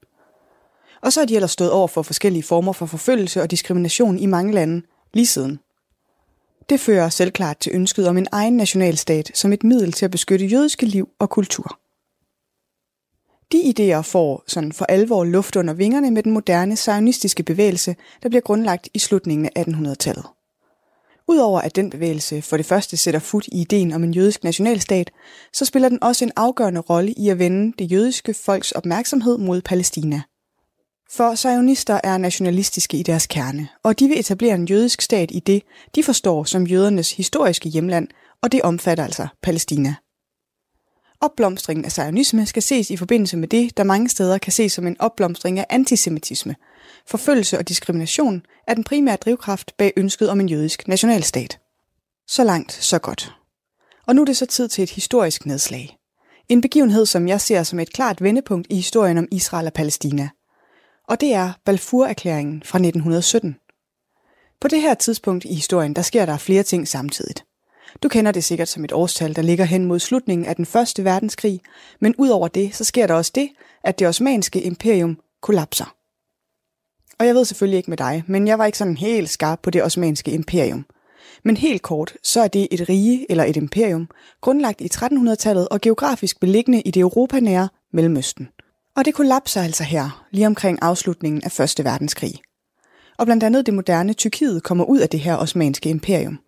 [1.02, 4.26] Og så har de ellers stået over for forskellige former for forfølgelse og diskrimination i
[4.26, 4.82] mange lande,
[5.14, 5.58] lige siden.
[6.68, 10.46] Det fører selvklart til ønsket om en egen nationalstat som et middel til at beskytte
[10.46, 11.78] jødiske liv og kultur.
[13.52, 18.28] De idéer får sådan for alvor luft under vingerne med den moderne zionistiske bevægelse, der
[18.28, 20.24] bliver grundlagt i slutningen af 1800-tallet.
[21.28, 25.10] Udover at den bevægelse for det første sætter fod i ideen om en jødisk nationalstat,
[25.52, 29.60] så spiller den også en afgørende rolle i at vende det jødiske folks opmærksomhed mod
[29.62, 30.22] Palæstina.
[31.10, 35.40] For zionister er nationalistiske i deres kerne, og de vil etablere en jødisk stat i
[35.40, 35.62] det,
[35.94, 38.08] de forstår som jødernes historiske hjemland,
[38.42, 39.94] og det omfatter altså Palæstina.
[41.20, 44.86] Opblomstringen af zionisme skal ses i forbindelse med det, der mange steder kan ses som
[44.86, 46.56] en opblomstring af antisemitisme,
[47.06, 51.58] Forfølgelse og diskrimination er den primære drivkraft bag ønsket om en jødisk nationalstat.
[52.26, 53.34] Så langt, så godt.
[54.06, 55.96] Og nu er det så tid til et historisk nedslag.
[56.48, 60.28] En begivenhed, som jeg ser som et klart vendepunkt i historien om Israel og Palæstina.
[61.08, 63.56] Og det er Balfour-erklæringen fra 1917.
[64.60, 67.44] På det her tidspunkt i historien, der sker der flere ting samtidigt.
[68.02, 71.04] Du kender det sikkert som et årstal, der ligger hen mod slutningen af den første
[71.04, 71.60] verdenskrig,
[72.00, 73.48] men udover det, så sker der også det,
[73.84, 75.94] at det osmanske imperium kollapser.
[77.18, 79.70] Og jeg ved selvfølgelig ikke med dig, men jeg var ikke sådan helt skarp på
[79.70, 80.86] det osmanske imperium.
[81.44, 84.08] Men helt kort, så er det et rige eller et imperium,
[84.40, 88.48] grundlagt i 1300-tallet og geografisk beliggende i det europanære Mellemøsten.
[88.96, 92.34] Og det kollapser altså her, lige omkring afslutningen af Første Verdenskrig.
[93.18, 96.38] Og blandt andet det moderne Tyrkiet kommer ud af det her osmanske imperium.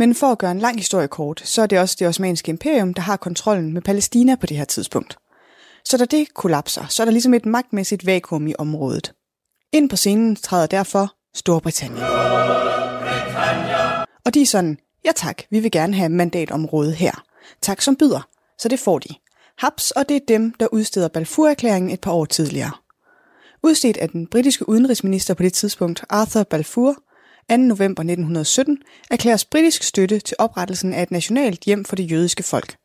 [0.00, 2.94] Men for at gøre en lang historie kort, så er det også det osmanske imperium,
[2.94, 5.18] der har kontrollen med Palæstina på det her tidspunkt.
[5.84, 9.12] Så da det kollapser, så er der ligesom et magtmæssigt vakuum i området.
[9.72, 12.02] Ind på scenen træder derfor Storbritannien.
[14.24, 17.22] Og de er sådan, ja tak, vi vil gerne have mandatområdet her.
[17.62, 18.28] Tak som byder.
[18.58, 19.14] Så det får de.
[19.58, 22.72] Haps, og det er dem, der udsteder Balfour-erklæringen et par år tidligere.
[23.62, 26.96] Udstedt af den britiske udenrigsminister på det tidspunkt, Arthur Balfour,
[27.50, 27.56] 2.
[27.56, 28.78] november 1917,
[29.10, 32.76] erklæres britisk støtte til oprettelsen af et nationalt hjem for det jødiske folk.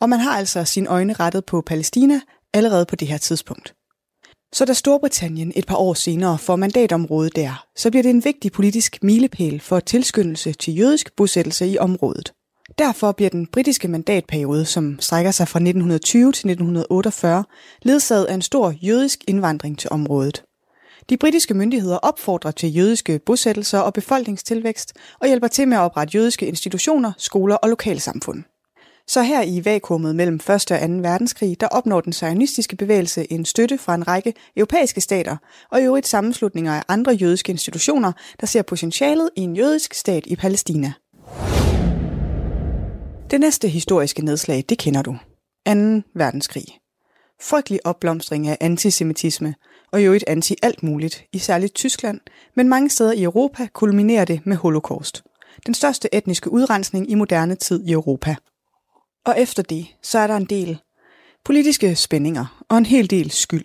[0.00, 2.20] Og man har altså sine øjne rettet på Palæstina
[2.54, 3.74] allerede på det her tidspunkt.
[4.52, 8.52] Så da Storbritannien et par år senere får mandatområdet der, så bliver det en vigtig
[8.52, 12.32] politisk milepæl for tilskyndelse til jødisk bosættelse i området.
[12.78, 17.44] Derfor bliver den britiske mandatperiode, som strækker sig fra 1920 til 1948,
[17.82, 20.42] ledsaget af en stor jødisk indvandring til området.
[21.10, 26.18] De britiske myndigheder opfordrer til jødiske bosættelser og befolkningstilvækst og hjælper til med at oprette
[26.18, 28.44] jødiske institutioner, skoler og lokalsamfund.
[29.06, 30.50] Så her i vakuumet mellem 1.
[30.50, 30.74] og 2.
[30.86, 35.36] verdenskrig, der opnår den zionistiske bevægelse en støtte fra en række europæiske stater
[35.70, 40.26] og i øvrigt sammenslutninger af andre jødiske institutioner, der ser potentialet i en jødisk stat
[40.26, 40.92] i Palæstina.
[43.30, 45.12] Det næste historiske nedslag, det kender du.
[45.66, 45.74] 2.
[46.14, 46.64] verdenskrig.
[47.40, 49.54] Frygtelig opblomstring af antisemitisme,
[49.92, 52.20] og jo et anti alt muligt, i særligt Tyskland,
[52.56, 55.22] men mange steder i Europa kulminerer det med holocaust.
[55.66, 58.36] Den største etniske udrensning i moderne tid i Europa.
[59.26, 60.78] Og efter det, så er der en del
[61.44, 63.64] politiske spændinger og en hel del skyld.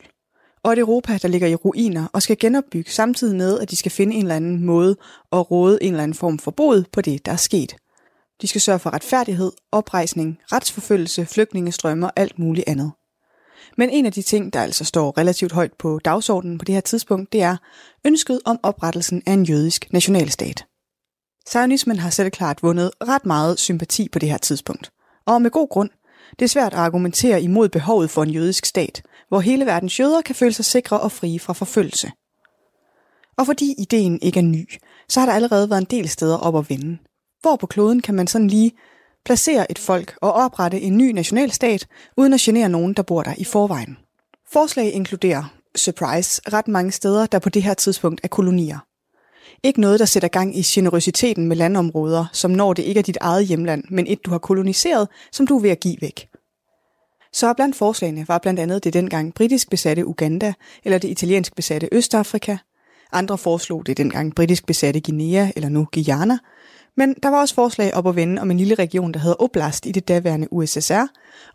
[0.64, 3.92] Og et Europa, der ligger i ruiner og skal genopbygge samtidig med, at de skal
[3.92, 4.96] finde en eller anden måde
[5.32, 7.76] at råde en eller anden form for bod på det, der er sket.
[8.42, 12.92] De skal sørge for retfærdighed, oprejsning, retsforfølgelse, flygtningestrømme og alt muligt andet.
[13.78, 16.82] Men en af de ting, der altså står relativt højt på dagsordenen på det her
[16.82, 17.58] tidspunkt, det er
[18.06, 20.66] ønsket om oprettelsen af en jødisk nationalstat.
[21.50, 24.92] Zionismen har selv klart vundet ret meget sympati på det her tidspunkt.
[25.26, 25.90] Og med god grund.
[26.40, 30.22] Det er svært at argumentere imod behovet for en jødisk stat, hvor hele verdens jøder
[30.22, 32.12] kan føle sig sikre og frie fra forfølgelse.
[33.38, 34.70] Og fordi ideen ikke er ny,
[35.10, 36.98] så har der allerede været en del steder op at vende.
[37.42, 38.72] Hvor på kloden kan man sådan lige
[39.26, 43.34] placere et folk og oprette en ny nationalstat, uden at genere nogen, der bor der
[43.38, 43.98] i forvejen.
[44.52, 48.80] Forslag inkluderer, surprise, ret mange steder, der på det her tidspunkt er kolonier.
[49.64, 53.18] Ikke noget, der sætter gang i generøsiteten med landområder, som når det ikke er dit
[53.22, 56.30] eget hjemland, men et, du har koloniseret, som du er ved at give væk.
[57.34, 61.90] Så blandt forslagene var blandt andet det dengang britisk besatte Uganda eller det italiensk besatte
[61.92, 62.58] Østafrika.
[63.12, 66.38] Andre foreslog det dengang britisk besatte Guinea eller nu Guyana.
[66.98, 69.86] Men der var også forslag op at vende om en lille region, der hedder Oblast
[69.86, 71.08] i det daværende USSR,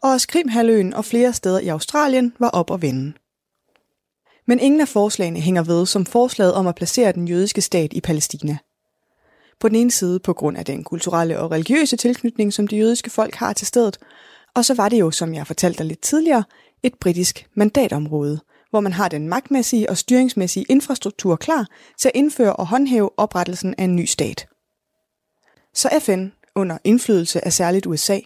[0.03, 3.12] og også Krimhaløen og flere steder i Australien var op at vende.
[4.46, 8.01] Men ingen af forslagene hænger ved som forslaget om at placere den jødiske stat i
[8.01, 8.59] Palæstina.
[9.61, 13.11] På den ene side på grund af den kulturelle og religiøse tilknytning, som de jødiske
[13.11, 13.98] folk har til stedet,
[14.55, 16.44] og så var det jo, som jeg fortalte dig lidt tidligere,
[16.83, 21.66] et britisk mandatområde, hvor man har den magtmæssige og styringsmæssige infrastruktur klar
[21.98, 24.47] til at indføre og håndhæve oprettelsen af en ny stat.
[25.78, 28.18] Så FN, under indflydelse af særligt USA,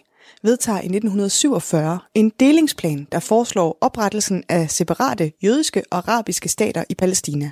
[0.43, 6.95] vedtager i 1947 en delingsplan, der foreslår oprettelsen af separate jødiske og arabiske stater i
[6.95, 7.51] Palæstina.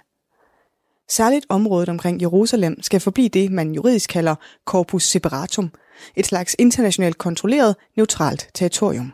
[1.09, 4.35] Særligt området omkring Jerusalem skal forblive det, man juridisk kalder
[4.65, 5.71] corpus separatum,
[6.15, 9.13] et slags internationalt kontrolleret, neutralt territorium.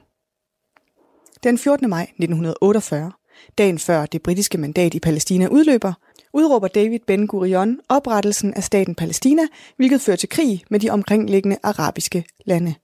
[1.43, 1.89] Den 14.
[1.89, 3.11] maj 1948,
[3.57, 5.93] dagen før det britiske mandat i Palæstina udløber,
[6.33, 9.43] udråber David Ben Gurion oprettelsen af staten Palæstina,
[9.77, 12.75] hvilket fører til krig med de omkringliggende arabiske lande.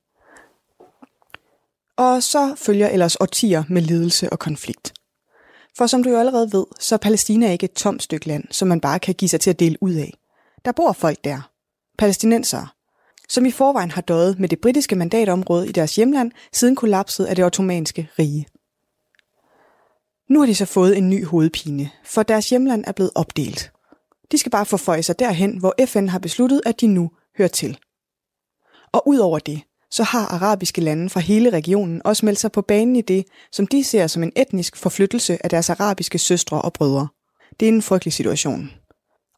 [1.97, 4.93] Og så følger ellers årtier med lidelse og konflikt.
[5.77, 8.67] For som du jo allerede ved, så er Palæstina ikke et tomt stykke land, som
[8.67, 10.13] man bare kan give sig til at dele ud af.
[10.65, 11.49] Der bor folk der.
[11.97, 12.67] Palæstinensere.
[13.29, 17.35] Som i forvejen har døjet med det britiske mandatområde i deres hjemland siden kollapset af
[17.35, 18.45] det ottomanske rige.
[20.33, 23.71] Nu har de så fået en ny hovedpine, for deres hjemland er blevet opdelt.
[24.31, 27.79] De skal bare forføje sig derhen, hvor FN har besluttet, at de nu hører til.
[28.91, 29.61] Og udover det,
[29.91, 33.67] så har arabiske lande fra hele regionen også meldt sig på banen i det, som
[33.67, 37.07] de ser som en etnisk forflyttelse af deres arabiske søstre og brødre.
[37.59, 38.71] Det er en frygtelig situation.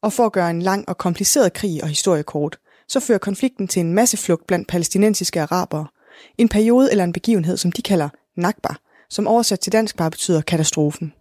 [0.02, 3.68] Og for at gøre en lang og kompliceret krig og historie kort, så fører konflikten
[3.68, 5.86] til en masse flugt blandt palæstinensiske arabere.
[6.38, 8.74] En periode eller en begivenhed, som de kalder Nakba,
[9.10, 11.12] som oversat til dansk bare betyder katastrofen.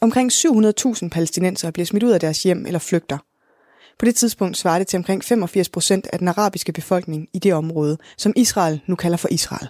[0.00, 3.18] Omkring 700.000 palæstinenser bliver smidt ud af deres hjem eller flygter.
[3.98, 7.54] På det tidspunkt svarer det til omkring 85 procent af den arabiske befolkning i det
[7.54, 9.68] område, som Israel nu kalder for Israel.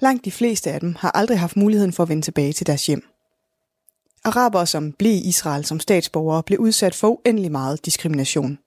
[0.00, 2.86] Langt de fleste af dem har aldrig haft muligheden for at vende tilbage til deres
[2.86, 3.02] hjem.
[4.24, 8.58] Arabere, som blev i Israel som statsborgere, blev udsat for uendelig meget diskrimination.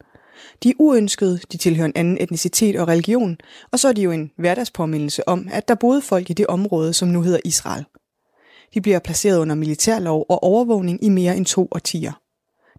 [0.64, 3.38] De er uønskede, de tilhører en anden etnicitet og religion,
[3.72, 6.94] og så er de jo en hverdagspåmindelse om, at der boede folk i det område,
[6.94, 7.86] som nu hedder Israel.
[8.74, 12.12] De bliver placeret under militærlov og overvågning i mere end to årtier.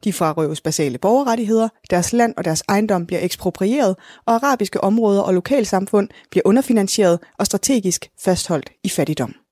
[0.05, 3.97] De frarøves basale borgerrettigheder, deres land og deres ejendom bliver eksproprieret,
[4.27, 9.46] og arabiske områder og lokalsamfund bliver underfinansieret og strategisk fastholdt i fattigdom.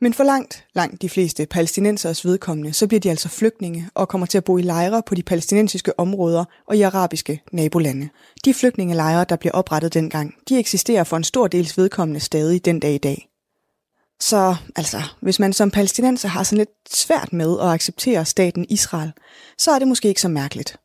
[0.00, 4.26] Men for langt, langt de fleste palæstinenseres vedkommende, så bliver de altså flygtninge og kommer
[4.26, 8.08] til at bo i lejre på de palæstinensiske områder og i arabiske nabolande.
[8.44, 12.80] De flygtningelejre, der bliver oprettet dengang, de eksisterer for en stor dels vedkommende stadig den
[12.80, 13.28] dag i dag.
[14.20, 19.12] Så altså, hvis man som palæstinenser har sådan lidt svært med at acceptere staten Israel,
[19.58, 20.76] så er det måske ikke så mærkeligt.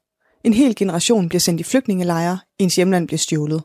[0.43, 3.64] En hel generation bliver sendt i flygtningelejre, ens hjemland bliver stjålet.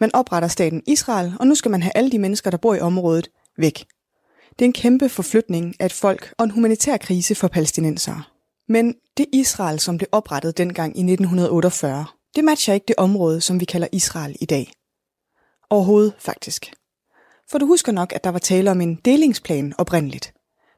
[0.00, 2.80] Man opretter staten Israel, og nu skal man have alle de mennesker, der bor i
[2.80, 3.28] området,
[3.58, 3.84] væk.
[4.60, 8.22] Det er en kæmpe forflytning af et folk og en humanitær krise for palæstinensere.
[8.68, 12.06] Men det Israel, som blev oprettet dengang i 1948,
[12.36, 14.72] det matcher ikke det område, som vi kalder Israel i dag.
[15.70, 16.72] Overhovedet faktisk.
[17.50, 20.34] For du husker nok, at der var tale om en delingsplan oprindeligt.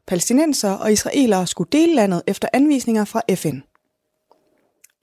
[0.07, 3.59] Palæstinenser og israelere skulle dele landet efter anvisninger fra FN.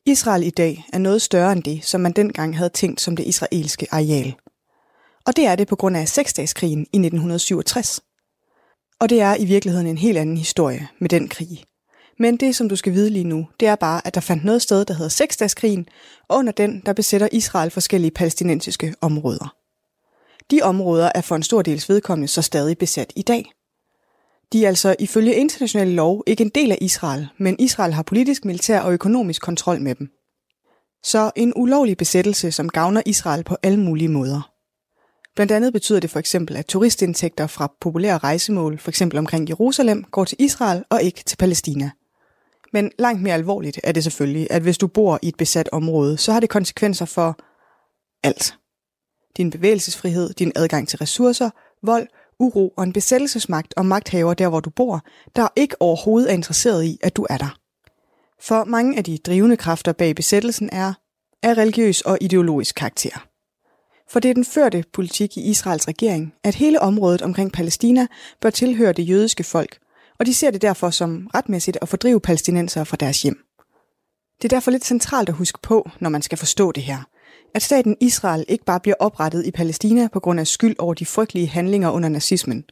[0.06, 3.26] Israel i dag er noget større end det, som man dengang havde tænkt som det
[3.26, 4.36] israelske areal.
[5.26, 8.02] Og det er det på grund af seksdagskrigen i 1967.
[9.00, 11.64] Og det er i virkeligheden en helt anden historie med den krig.
[12.20, 14.62] Men det, som du skal vide lige nu, det er bare, at der fandt noget
[14.62, 15.88] sted, der hedder Seksdagskrigen,
[16.28, 19.56] og under den, der besætter Israel forskellige palæstinensiske områder.
[20.52, 23.52] De områder er for en stor dels vedkommende så stadig besat i dag.
[24.54, 28.46] De er altså ifølge international lov ikke en del af Israel, men Israel har politisk,
[28.46, 30.08] militær og økonomisk kontrol med dem.
[31.04, 34.52] Så en ulovlig besættelse, som gavner Israel på alle mulige måder.
[35.36, 40.04] Blandt andet betyder det for eksempel, at turistindtægter fra populære rejsemål, for eksempel omkring Jerusalem,
[40.04, 41.92] går til Israel og ikke til Palæstina.
[42.74, 46.18] Men langt mere alvorligt er det selvfølgelig, at hvis du bor i et besat område,
[46.18, 47.40] så har det konsekvenser for
[48.24, 48.58] alt.
[49.38, 51.50] Din bevægelsesfrihed, din adgang til ressourcer,
[51.84, 52.08] vold,
[52.40, 55.02] uro og en besættelsesmagt og magthaver der, hvor du bor,
[55.36, 57.58] der ikke overhovedet er interesseret i, at du er der.
[58.42, 60.94] For mange af de drivende kræfter bag besættelsen er
[61.44, 63.29] af religiøs og ideologisk karakter.
[64.12, 68.08] For det er den førte politik i Israels regering, at hele området omkring Palæstina
[68.42, 69.78] bør tilhøre det jødiske folk,
[70.20, 73.38] og de ser det derfor som retmæssigt at fordrive palæstinensere fra deres hjem.
[74.42, 77.04] Det er derfor lidt centralt at huske på, når man skal forstå det her,
[77.56, 81.06] at staten Israel ikke bare bliver oprettet i Palæstina på grund af skyld over de
[81.06, 82.64] frygtelige handlinger under nazismen.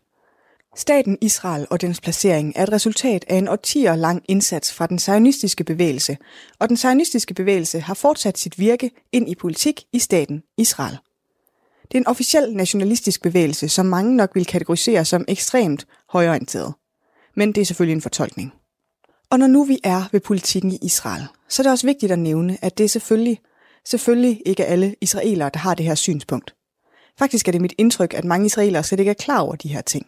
[0.76, 5.00] Staten Israel og dens placering er et resultat af en årtier lang indsats fra den
[5.00, 6.18] zionistiske bevægelse,
[6.60, 10.98] og den zionistiske bevægelse har fortsat sit virke ind i politik i staten Israel.
[11.92, 16.74] Det er en officiel nationalistisk bevægelse, som mange nok vil kategorisere som ekstremt højorienteret.
[17.36, 18.54] Men det er selvfølgelig en fortolkning.
[19.30, 22.20] Og når nu vi er ved politikken i Israel, så er det også vigtigt at
[22.20, 23.40] nævne, at det er selvfølgelig,
[23.86, 26.56] selvfølgelig ikke alle israelere, der har det her synspunkt.
[27.20, 29.82] Faktisk er det mit indtryk, at mange israelere slet ikke er klar over de her
[29.82, 30.06] ting.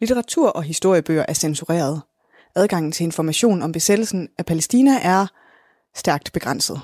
[0.00, 2.02] Litteratur og historiebøger er censureret.
[2.54, 5.26] Adgangen til information om besættelsen af Palæstina er
[5.94, 6.80] stærkt begrænset.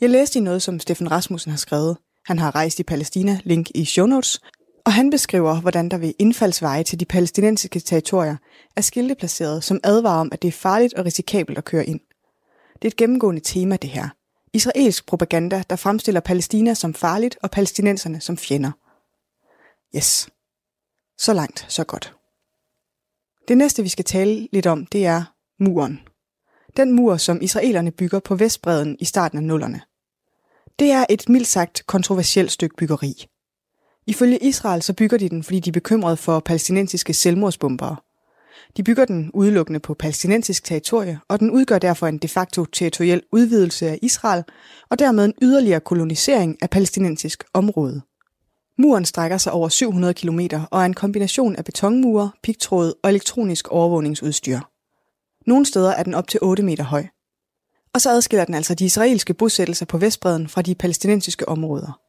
[0.00, 1.96] Jeg læste i noget, som Steffen Rasmussen har skrevet,
[2.26, 4.40] han har rejst i Palæstina, link i show notes,
[4.86, 8.36] og han beskriver, hvordan der ved indfaldsveje til de palæstinensiske territorier
[8.76, 12.00] er skilte placeret, som advarer om, at det er farligt og risikabelt at køre ind.
[12.74, 14.08] Det er et gennemgående tema, det her.
[14.52, 18.70] Israelsk propaganda, der fremstiller Palæstina som farligt og palæstinenserne som fjender.
[19.96, 20.28] Yes.
[21.18, 22.14] Så langt, så godt.
[23.48, 25.24] Det næste, vi skal tale lidt om, det er
[25.60, 26.00] muren.
[26.76, 29.80] Den mur, som israelerne bygger på Vestbreden i starten af nullerne.
[30.78, 33.26] Det er et mildt sagt kontroversielt stykke byggeri.
[34.06, 37.96] Ifølge Israel så bygger de den, fordi de er bekymrede for palæstinensiske selvmordsbombere.
[38.76, 43.22] De bygger den udelukkende på palæstinensisk territorie, og den udgør derfor en de facto territoriel
[43.32, 44.44] udvidelse af Israel,
[44.90, 48.02] og dermed en yderligere kolonisering af palæstinensisk område.
[48.78, 53.68] Muren strækker sig over 700 km og er en kombination af betonmure, pigtråd og elektronisk
[53.68, 54.60] overvågningsudstyr.
[55.46, 57.06] Nogle steder er den op til 8 meter høj.
[57.94, 62.00] Og så adskiller den altså de israelske bosættelser på Vestbreden fra de palæstinensiske områder.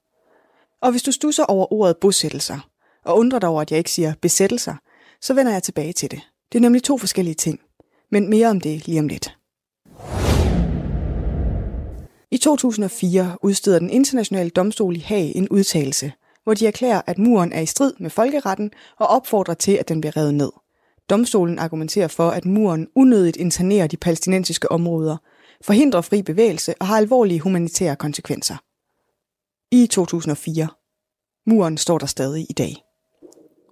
[0.81, 2.69] Og hvis du stusser over ordet bosættelser,
[3.05, 4.75] og undrer dig over, at jeg ikke siger besættelser,
[5.21, 6.21] så vender jeg tilbage til det.
[6.51, 7.59] Det er nemlig to forskellige ting,
[8.11, 9.37] men mere om det lige om lidt.
[12.31, 16.11] I 2004 udsteder den internationale domstol i Haag en udtalelse,
[16.43, 20.01] hvor de erklærer, at muren er i strid med folkeretten og opfordrer til, at den
[20.01, 20.51] bliver revet ned.
[21.09, 25.17] Domstolen argumenterer for, at muren unødigt internerer de palæstinensiske områder,
[25.61, 28.55] forhindrer fri bevægelse og har alvorlige humanitære konsekvenser.
[29.71, 30.67] I 2004.
[31.45, 32.75] Muren står der stadig i dag.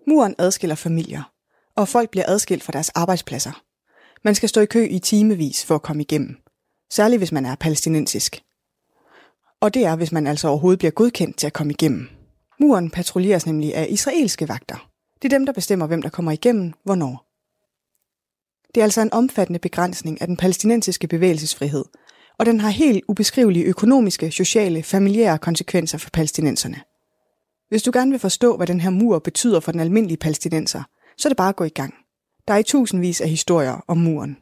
[0.08, 1.32] Muren adskiller familier,
[1.76, 3.64] og folk bliver adskilt fra deres arbejdspladser.
[4.24, 6.38] Man skal stå i kø i timevis for at komme igennem,
[6.92, 8.44] særligt hvis man er palæstinensisk.
[9.62, 12.10] Og det er, hvis man altså overhovedet bliver godkendt til at komme igennem.
[12.60, 14.90] Muren patruljeres nemlig af israelske vagter.
[15.22, 17.23] Det er dem, der bestemmer, hvem der kommer igennem, hvornår.
[18.76, 21.86] Det er altså en omfattende begrænsning af den palæstinensiske bevægelsesfrihed,
[22.40, 26.82] og den har helt ubeskrivelige økonomiske, sociale, familiære konsekvenser for palæstinenserne.
[27.70, 30.84] Hvis du gerne vil forstå, hvad den her mur betyder for den almindelige palæstinenser,
[31.18, 31.94] så er det bare at gå i gang.
[32.48, 34.38] Der er i tusindvis af historier om muren.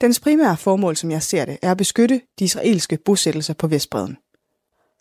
[0.00, 4.16] Dens primære formål, som jeg ser det, er at beskytte de israelske bosættelser på Vestbreden.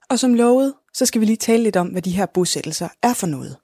[0.10, 3.14] Og som lovet, så skal vi lige tale lidt om, hvad de her bosættelser er
[3.14, 3.58] for noget.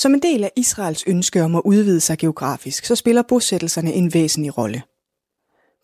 [0.00, 4.14] Som en del af Israels ønske om at udvide sig geografisk, så spiller bosættelserne en
[4.14, 4.82] væsentlig rolle.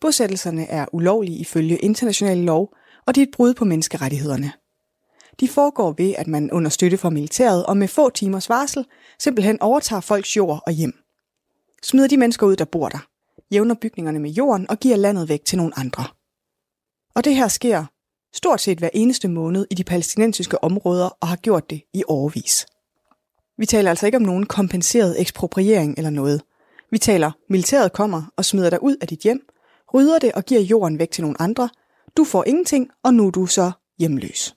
[0.01, 2.73] Bosættelserne er ulovlige ifølge international lov,
[3.05, 4.51] og de er et brud på menneskerettighederne.
[5.39, 8.85] De foregår ved, at man under støtte fra militæret og med få timers varsel
[9.19, 10.93] simpelthen overtager folks jord og hjem.
[11.83, 13.07] Smider de mennesker ud, der bor der,
[13.51, 16.05] jævner bygningerne med jorden og giver landet væk til nogle andre.
[17.15, 17.85] Og det her sker
[18.33, 22.65] stort set hver eneste måned i de palæstinensiske områder og har gjort det i årvis.
[23.57, 26.41] Vi taler altså ikke om nogen kompenseret ekspropriering eller noget.
[26.91, 29.47] Vi taler, militæret kommer og smider dig ud af dit hjem,
[29.93, 31.69] rydder det og giver jorden væk til nogle andre.
[32.17, 34.55] Du får ingenting, og nu er du så hjemløs.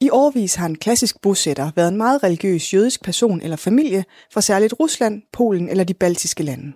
[0.00, 4.40] I årvis har en klassisk bosætter været en meget religiøs jødisk person eller familie fra
[4.40, 6.72] særligt Rusland, Polen eller de baltiske lande.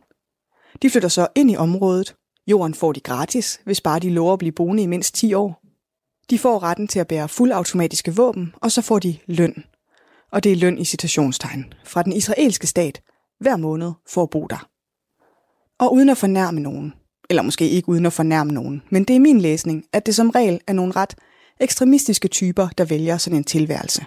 [0.83, 2.15] De flytter så ind i området.
[2.47, 5.63] Jorden får de gratis, hvis bare de lover at blive boende i mindst 10 år.
[6.31, 9.65] De får retten til at bære fuldautomatiske våben, og så får de løn.
[10.33, 13.03] Og det er løn i citationstegn fra den israelske stat
[13.41, 14.69] hver måned for at bo der.
[15.79, 16.95] Og uden at fornærme nogen,
[17.31, 20.31] eller måske ikke uden at fornærme nogen, men det er min læsning, at det som
[20.31, 21.15] regel er nogle ret
[21.61, 24.05] ekstremistiske typer, der vælger sådan en tilværelse.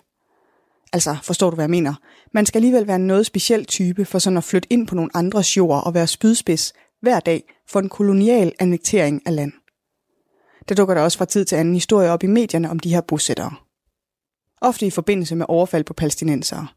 [0.94, 1.94] Altså, forstår du, hvad jeg mener?
[2.34, 5.12] Man skal alligevel være en noget speciel type for sådan at flytte ind på nogle
[5.14, 9.52] andres jord og være spydspids hver dag for en kolonial annektering af land.
[10.70, 13.02] Der dukker der også fra tid til anden historie op i medierne om de her
[13.02, 13.64] bosættere.
[14.66, 16.68] Ofte i forbindelse med overfald på palæstinensere.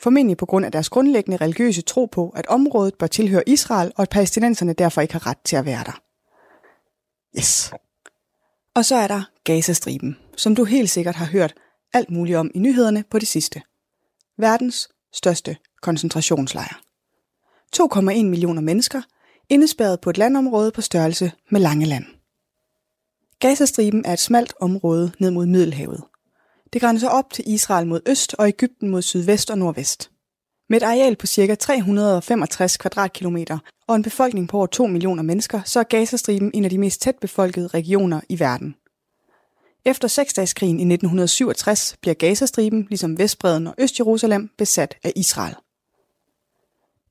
[0.00, 4.02] Formentlig på grund af deres grundlæggende religiøse tro på, at området bør tilhøre Israel, og
[4.02, 6.02] at palæstinenserne derfor ikke har ret til at være der.
[7.38, 7.72] Yes.
[8.74, 11.54] Og så er der Gazastriben, som du helt sikkert har hørt
[11.92, 13.62] alt muligt om i nyhederne på det sidste.
[14.38, 16.80] Verdens største koncentrationslejr.
[17.76, 19.02] 2,1 millioner mennesker,
[19.48, 22.04] indespærret på et landområde på størrelse med Langeland.
[23.38, 26.02] Gazastriben er et smalt område ned mod Middelhavet.
[26.72, 30.10] Det grænser op til Israel mod øst og Ægypten mod sydvest og nordvest.
[30.68, 31.54] Med et areal på ca.
[31.54, 36.70] 365 kvadratkilometer og en befolkning på over 2 millioner mennesker, så er Gazastriben en af
[36.70, 38.74] de mest tæt befolkede regioner i verden.
[39.84, 45.54] Efter seksdageskrigen i 1967 bliver Gazastriben, ligesom Vestbreden og Østjerusalem, besat af Israel.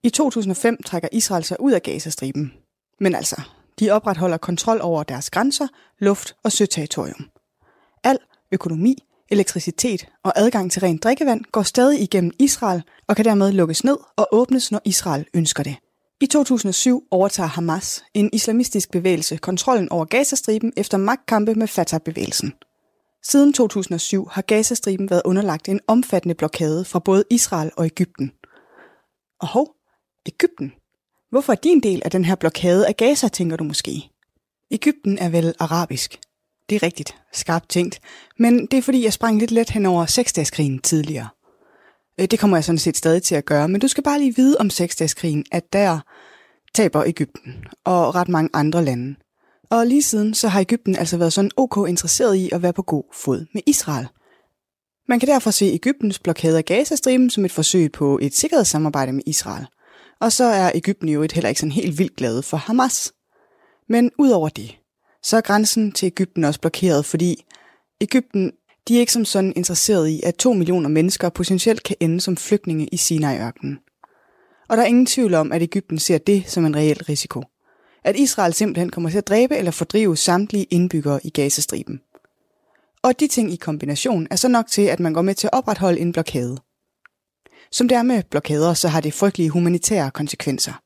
[0.03, 2.53] I 2005 trækker Israel sig ud af Gazastriben.
[2.99, 3.41] Men altså,
[3.79, 5.67] de opretholder kontrol over deres grænser,
[5.99, 7.29] luft og søterritorium.
[8.03, 8.17] Al
[8.51, 13.83] økonomi, elektricitet og adgang til rent drikkevand går stadig igennem Israel og kan dermed lukkes
[13.83, 15.75] ned og åbnes, når Israel ønsker det.
[16.21, 22.53] I 2007 overtager Hamas, en islamistisk bevægelse, kontrollen over Gazastriben efter magtkampe med Fatah-bevægelsen.
[23.23, 28.31] Siden 2007 har Gazastriben været underlagt en omfattende blokade fra både Israel og Ægypten.
[29.39, 29.75] Og hov,
[30.25, 30.73] Ægypten?
[31.29, 34.09] Hvorfor er din del af den her blokade af Gaza, tænker du måske?
[34.71, 36.19] Ægypten er vel arabisk.
[36.69, 37.99] Det er rigtigt, skarpt tænkt,
[38.39, 41.27] men det er fordi, jeg sprang lidt let hen over seksdagskrigen tidligere.
[42.19, 44.35] Øh, det kommer jeg sådan set stadig til at gøre, men du skal bare lige
[44.35, 45.99] vide om seksdagskrigen, at der
[46.73, 49.15] taber Ægypten og ret mange andre lande.
[49.69, 52.81] Og lige siden så har Ægypten altså været sådan ok interesseret i at være på
[52.81, 54.07] god fod med Israel.
[55.07, 59.23] Man kan derfor se Ægyptens blokade af Gazastriben som et forsøg på et sikkerhedssamarbejde med
[59.25, 59.65] Israel.
[60.21, 63.13] Og så er Ægypten jo et heller ikke sådan helt vildt glad for Hamas.
[63.89, 64.78] Men udover det,
[65.23, 67.45] så er grænsen til Ægypten også blokeret, fordi
[68.01, 68.51] Ægypten
[68.87, 72.37] De er ikke som sådan interesseret i, at to millioner mennesker potentielt kan ende som
[72.37, 73.79] flygtninge i Sinai-ørkenen.
[74.69, 77.43] Og der er ingen tvivl om, at Ægypten ser det som en reel risiko.
[78.03, 81.99] At Israel simpelthen kommer til at dræbe eller fordrive samtlige indbyggere i Gazastriben.
[83.03, 85.53] Og de ting i kombination er så nok til, at man går med til at
[85.53, 86.57] opretholde en blokade.
[87.71, 90.81] Som det er med blokader, så har det frygtelige humanitære konsekvenser.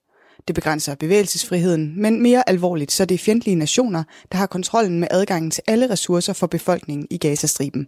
[0.48, 5.08] Det begrænser bevægelsesfriheden, men mere alvorligt, så det er fjendtlige nationer, der har kontrollen med
[5.12, 7.88] adgangen til alle ressourcer for befolkningen i Gazastriben.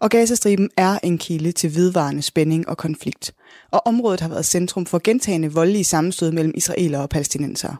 [0.00, 3.34] Og Gazastriben er en kilde til vedvarende spænding og konflikt,
[3.72, 7.76] og området har været centrum for gentagende voldelige sammenstød mellem israelere og palæstinensere.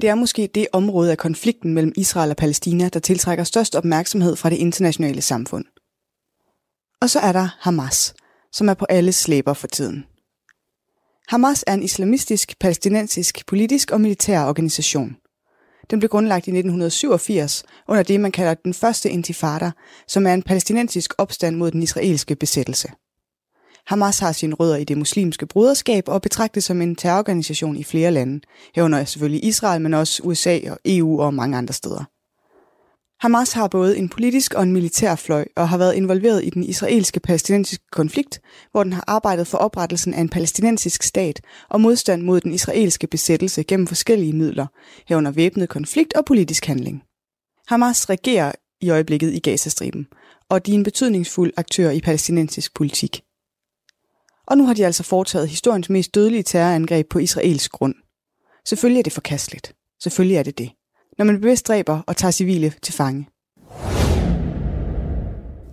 [0.00, 4.36] Det er måske det område af konflikten mellem Israel og Palæstina, der tiltrækker størst opmærksomhed
[4.36, 5.64] fra det internationale samfund.
[7.00, 8.14] Og så er der Hamas,
[8.52, 10.04] som er på alles slæber for tiden.
[11.28, 15.16] Hamas er en islamistisk, palæstinensisk, politisk og militær organisation.
[15.90, 19.70] Den blev grundlagt i 1987 under det, man kalder den første intifada,
[20.08, 22.88] som er en palæstinensisk opstand mod den israelske besættelse.
[23.86, 28.10] Hamas har sine rødder i det muslimske broderskab og betragtes som en terrororganisation i flere
[28.10, 28.40] lande,
[28.74, 32.04] herunder selvfølgelig Israel, men også USA og EU og mange andre steder.
[33.22, 36.64] Hamas har både en politisk og en militær fløj og har været involveret i den
[36.64, 42.22] israelske palæstinensiske konflikt, hvor den har arbejdet for oprettelsen af en palæstinensisk stat og modstand
[42.22, 44.66] mod den israelske besættelse gennem forskellige midler,
[45.08, 47.02] herunder væbnet konflikt og politisk handling.
[47.68, 50.06] Hamas regerer i øjeblikket i Gazastriben,
[50.48, 53.22] og de er en betydningsfuld aktør i palæstinensisk politik.
[54.46, 57.94] Og nu har de altså foretaget historiens mest dødelige terrorangreb på israelsk grund.
[58.66, 59.74] Selvfølgelig er det forkasteligt.
[60.00, 60.70] Selvfølgelig er det det
[61.18, 63.28] når man bevidst dræber og tager civile til fange.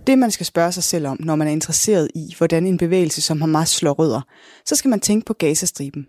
[0.06, 3.22] Det man skal spørge sig selv om, når man er interesseret i, hvordan en bevægelse
[3.22, 4.20] som Hamas slår rødder,
[4.64, 6.06] så skal man tænke på Gazastriben.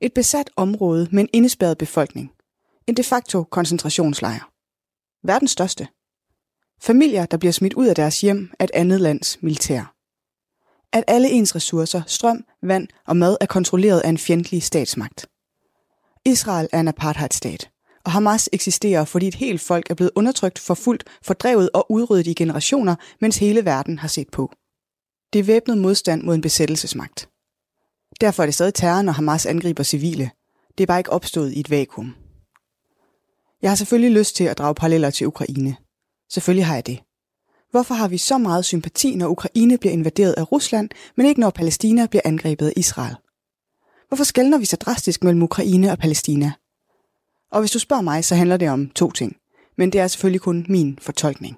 [0.00, 2.30] Et besat område med en indespærret befolkning.
[2.86, 4.50] En de facto koncentrationslejr.
[5.26, 5.88] Verdens største.
[6.82, 9.94] Familier, der bliver smidt ud af deres hjem af et andet lands militær.
[10.92, 15.26] At alle ens ressourcer, strøm, vand og mad er kontrolleret af en fjendtlig statsmagt.
[16.24, 17.70] Israel er en apartheidstat
[18.04, 22.34] og Hamas eksisterer, fordi et helt folk er blevet undertrykt, forfulgt, fordrevet og udryddet i
[22.34, 24.52] generationer, mens hele verden har set på.
[25.32, 27.28] Det er væbnet modstand mod en besættelsesmagt.
[28.20, 30.30] Derfor er det stadig terror, når Hamas angriber civile.
[30.78, 32.14] Det er bare ikke opstået i et vakuum.
[33.62, 35.76] Jeg har selvfølgelig lyst til at drage paralleller til Ukraine.
[36.30, 37.00] Selvfølgelig har jeg det.
[37.70, 41.50] Hvorfor har vi så meget sympati, når Ukraine bliver invaderet af Rusland, men ikke når
[41.50, 43.16] Palæstina bliver angrebet af Israel?
[44.08, 46.52] Hvorfor skældner vi så drastisk mellem Ukraine og Palæstina?
[47.50, 49.36] Og hvis du spørger mig, så handler det om to ting.
[49.78, 51.56] Men det er selvfølgelig kun min fortolkning.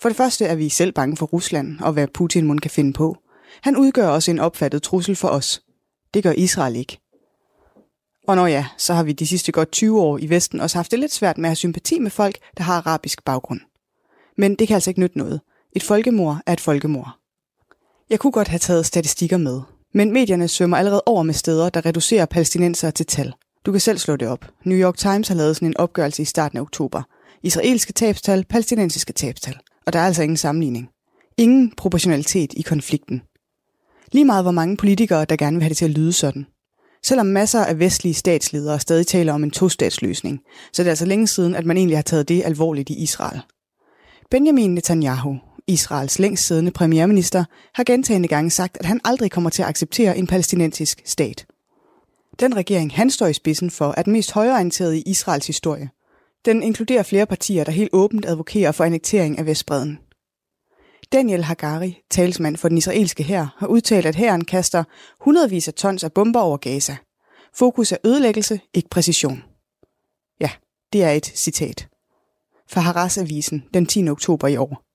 [0.00, 2.92] For det første er vi selv bange for Rusland og hvad Putin mund kan finde
[2.92, 3.16] på.
[3.62, 5.62] Han udgør også en opfattet trussel for os.
[6.14, 7.00] Det gør Israel ikke.
[8.28, 10.90] Og når ja, så har vi de sidste godt 20 år i Vesten også haft
[10.90, 13.60] det lidt svært med at have sympati med folk, der har arabisk baggrund.
[14.36, 15.40] Men det kan altså ikke nytte noget.
[15.72, 17.18] Et folkemord er et folkemord.
[18.10, 19.60] Jeg kunne godt have taget statistikker med,
[19.94, 23.32] men medierne svømmer allerede over med steder, der reducerer palæstinenser til tal.
[23.66, 24.50] Du kan selv slå det op.
[24.64, 27.02] New York Times har lavet sådan en opgørelse i starten af oktober.
[27.42, 29.58] Israelske tabstal, palæstinensiske tabstal.
[29.86, 30.88] Og der er altså ingen sammenligning.
[31.36, 33.22] Ingen proportionalitet i konflikten.
[34.12, 36.46] Lige meget hvor mange politikere, der gerne vil have det til at lyde sådan.
[37.02, 40.40] Selvom masser af vestlige statsledere stadig taler om en tostatsløsning,
[40.72, 43.40] så det er altså længe siden, at man egentlig har taget det alvorligt i Israel.
[44.30, 47.44] Benjamin Netanyahu, Israels længst siddende premierminister,
[47.74, 51.46] har gentagende gange sagt, at han aldrig kommer til at acceptere en palæstinensisk stat.
[52.40, 55.90] Den regering, han står i spidsen for, er den mest højreorienterede i Israels historie.
[56.44, 59.98] Den inkluderer flere partier, der helt åbent advokerer for annektering af Vestbreden.
[61.12, 64.84] Daniel Hagari, talsmand for den israelske hær, har udtalt, at hæren kaster
[65.20, 66.96] hundredvis af tons af bomber over Gaza.
[67.54, 69.42] Fokus er ødelæggelse, ikke præcision.
[70.40, 70.50] Ja,
[70.92, 71.88] det er et citat.
[72.68, 74.08] Fra Haras-avisen den 10.
[74.08, 74.89] oktober i år.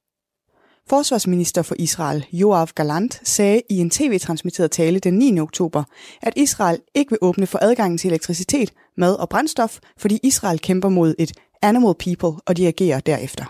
[0.90, 5.40] Forsvarsminister for Israel, Joav Galant, sagde i en tv-transmitteret tale den 9.
[5.40, 5.84] oktober,
[6.22, 10.90] at Israel ikke vil åbne for adgangen til elektricitet, mad og brændstof, fordi Israel kæmper
[10.90, 11.32] mod et
[11.62, 13.46] animal people, og de agerer derefter.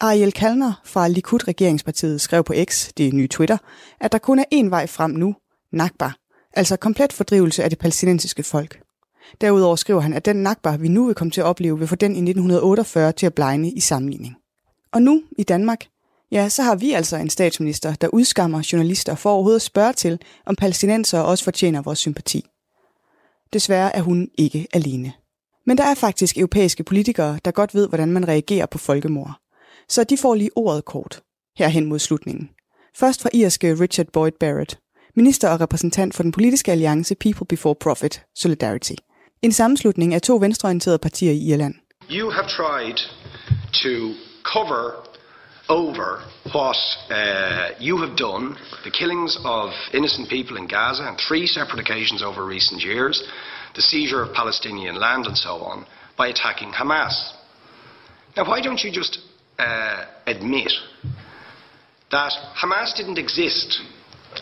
[0.00, 3.58] Ariel Kalner fra Likud-regeringspartiet skrev på X, det nye Twitter,
[4.00, 5.34] at der kun er én vej frem nu,
[5.72, 6.10] Nakba,
[6.52, 8.80] altså komplet fordrivelse af det palæstinensiske folk.
[9.40, 11.94] Derudover skriver han, at den Nakba, vi nu vil komme til at opleve, vil få
[11.94, 14.36] den i 1948 til at blegne i sammenligning.
[14.92, 15.86] Og nu, i Danmark,
[16.34, 20.18] ja, så har vi altså en statsminister, der udskammer journalister for overhovedet at spørge til,
[20.46, 22.44] om palæstinenser også fortjener vores sympati.
[23.52, 25.12] Desværre er hun ikke alene.
[25.66, 29.40] Men der er faktisk europæiske politikere, der godt ved, hvordan man reagerer på folkemord.
[29.88, 31.22] Så de får lige ordet kort,
[31.56, 32.50] herhen mod slutningen.
[32.96, 34.78] Først fra irske Richard Boyd Barrett,
[35.16, 38.92] minister og repræsentant for den politiske alliance People Before Profit, Solidarity.
[39.42, 41.74] En sammenslutning af to venstreorienterede partier i Irland.
[42.10, 42.96] You have tried
[43.72, 43.94] to
[44.42, 45.13] cover
[45.68, 46.76] over what
[47.10, 52.22] uh, you have done, the killings of innocent people in Gaza on three separate occasions
[52.22, 53.22] over recent years,
[53.74, 55.86] the seizure of Palestinian land, and so on,
[56.16, 57.32] by attacking Hamas.
[58.36, 59.20] Now, why don't you just
[59.58, 60.72] uh, admit
[62.10, 63.80] that Hamas didn't exist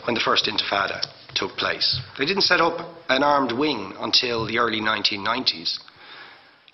[0.05, 2.01] when the first Intifada took place?
[2.19, 5.79] They didn't set up an armed wing until the early 1990s.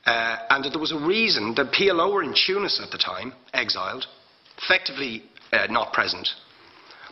[0.07, 3.35] Uh, and that there was a reason that PLO were in Tunis at the time,
[3.53, 4.07] exiled,
[4.59, 6.29] effectively uh, not present.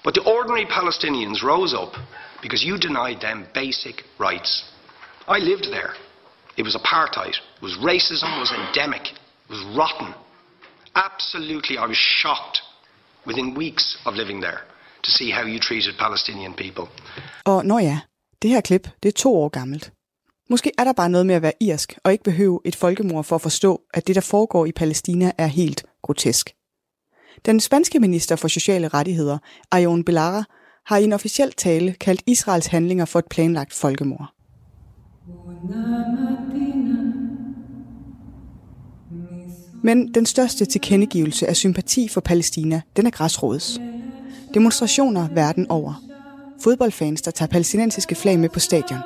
[0.04, 1.94] But the ordinary Palestinians rose up
[2.42, 4.64] because you denied them basic rights.
[5.26, 5.94] I lived there.
[6.56, 7.36] It was apartheid.
[7.58, 8.28] It was racism.
[8.36, 9.04] It was endemic.
[9.12, 10.14] It was rotten.
[10.94, 12.62] Absolutely, I was shocked
[13.26, 14.60] within weeks of living there
[15.02, 16.86] to see how you treated Palestinian people.
[17.44, 18.00] Og når ja,
[18.42, 19.92] det her klip, det er to år gammelt.
[20.50, 23.36] Måske er der bare noget med at være irsk og ikke behøve et folkemord for
[23.36, 26.55] at forstå, at det, der foregår i Palæstina, er helt grotesk.
[27.46, 29.38] Den spanske minister for sociale rettigheder,
[29.72, 30.44] Ayon Belara,
[30.86, 34.32] har i en officiel tale kaldt Israels handlinger for et planlagt folkemord.
[39.82, 43.80] Men den største tilkendegivelse af sympati for Palæstina, den er græsrådets.
[44.54, 46.02] Demonstrationer verden over.
[46.62, 48.98] Fodboldfans, der tager palæstinensiske flag med på stadion.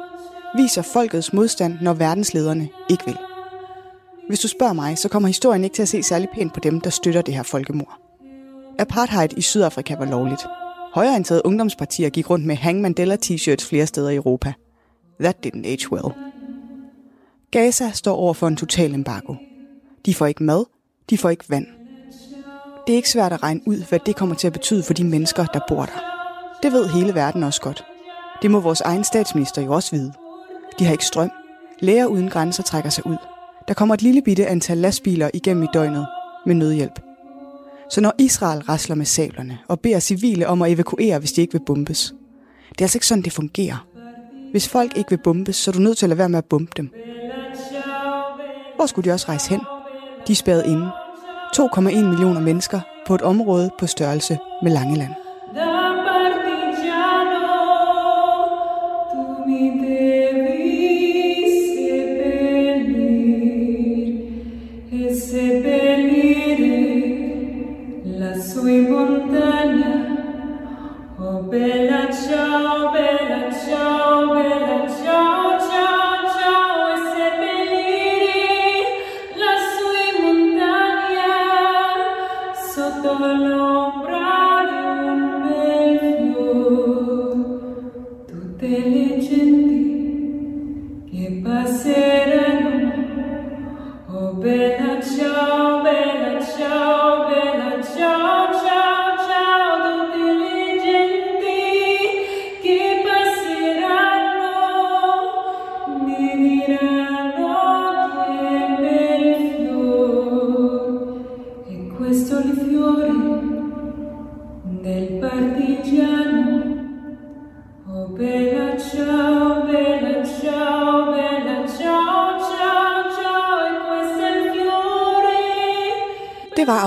[0.56, 3.16] Viser folkets modstand, når verdenslederne ikke vil.
[4.28, 6.80] Hvis du spørger mig, så kommer historien ikke til at se særlig pænt på dem,
[6.80, 8.09] der støtter det her folkemord.
[8.80, 10.46] Apartheid i Sydafrika var lovligt.
[10.94, 14.52] Højreorienterede ungdomspartier gik rundt med Hang Mandela t-shirts flere steder i Europa.
[15.20, 16.14] That didn't age well.
[17.50, 19.34] Gaza står over for en total embargo.
[20.06, 20.64] De får ikke mad,
[21.10, 21.66] de får ikke vand.
[22.86, 25.04] Det er ikke svært at regne ud, hvad det kommer til at betyde for de
[25.04, 26.00] mennesker, der bor der.
[26.62, 27.84] Det ved hele verden også godt.
[28.42, 30.12] Det må vores egen statsminister jo også vide.
[30.78, 31.30] De har ikke strøm.
[31.80, 33.16] Læger uden grænser trækker sig ud.
[33.68, 36.06] Der kommer et lille bitte antal lastbiler igennem i døgnet
[36.46, 37.09] med nødhjælp.
[37.90, 41.52] Så når Israel rasler med sablerne og beder civile om at evakuere, hvis de ikke
[41.52, 42.14] vil bombes.
[42.68, 43.86] Det er altså ikke sådan, det fungerer.
[44.50, 46.44] Hvis folk ikke vil bombes, så er du nødt til at lade være med at
[46.44, 46.90] bombe dem.
[48.76, 49.60] Hvor skulle de også rejse hen?
[50.26, 50.90] De er spærret inde.
[51.56, 55.14] 2,1 millioner mennesker på et område på størrelse med Langeland.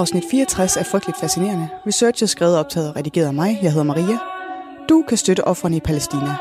[0.03, 1.69] Afsnit 64 er frygteligt fascinerende.
[1.87, 3.59] Research er skrevet, optaget og redigeret af mig.
[3.61, 4.17] Jeg hedder Maria.
[4.89, 6.35] Du kan støtte offrene i Palæstina.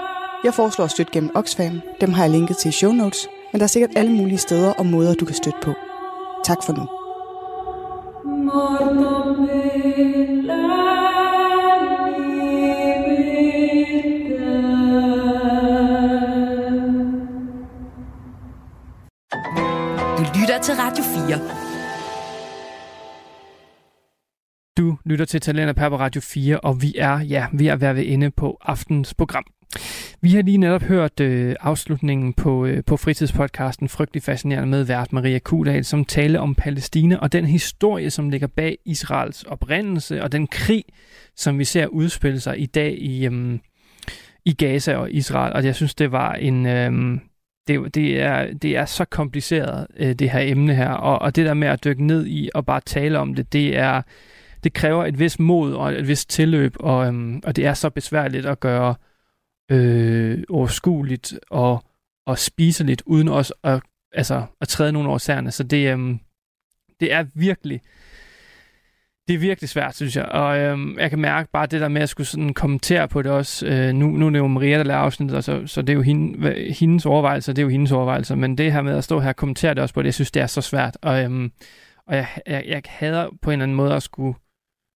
[0.44, 1.80] Jeg foreslår at støtte gennem Oxfam.
[2.00, 3.28] Dem har jeg linket til i show notes.
[3.52, 5.72] Men der er sikkert alle mulige steder og måder, du kan støtte på.
[6.44, 6.86] Tak for nu.
[20.18, 21.61] Du lytter til Radio 4.
[25.12, 28.58] lytter til Talenter på Radio 4, og vi er, ja, vi er ved inde på
[28.62, 29.44] aftens program.
[30.20, 35.12] Vi har lige netop hørt øh, afslutningen på, øh, på fritidspodcasten Frygtelig Fascinerende med vært
[35.12, 40.32] Maria Kudal, som taler om Palæstina og den historie, som ligger bag Israels oprindelse og
[40.32, 40.84] den krig,
[41.36, 43.58] som vi ser udspille sig i dag i, øh,
[44.44, 45.52] i Gaza og Israel.
[45.52, 46.66] Og jeg synes, det var en...
[46.66, 47.18] Øh,
[47.68, 51.46] det, det, er, det er så kompliceret, øh, det her emne her, og, og det
[51.46, 54.02] der med at dykke ned i og bare tale om det, det er
[54.64, 57.90] det kræver et vis mod og et vis tilløb, og, øhm, og det er så
[57.90, 58.94] besværligt at gøre
[59.70, 61.84] øh, overskueligt og,
[62.26, 63.82] og spiseligt, uden også at,
[64.12, 65.50] altså, at træde nogle over særne.
[65.50, 66.20] Så det, øhm,
[67.00, 67.80] det er virkelig
[69.28, 70.24] det er virkelig svært, synes jeg.
[70.24, 73.32] Og øhm, jeg kan mærke bare det der med at skulle sådan kommentere på det
[73.32, 73.66] også.
[73.66, 75.94] Øh, nu, nu er det jo Maria, der laver afsnittet, og så, så det er
[75.94, 78.34] jo hende, hendes overvejelser, det er jo hendes overvejelser.
[78.34, 80.30] Men det her med at stå her og kommentere det også på det, jeg synes,
[80.30, 80.98] det er så svært.
[81.02, 81.52] Og, øhm,
[82.06, 84.34] og jeg, jeg, jeg hader på en eller anden måde at skulle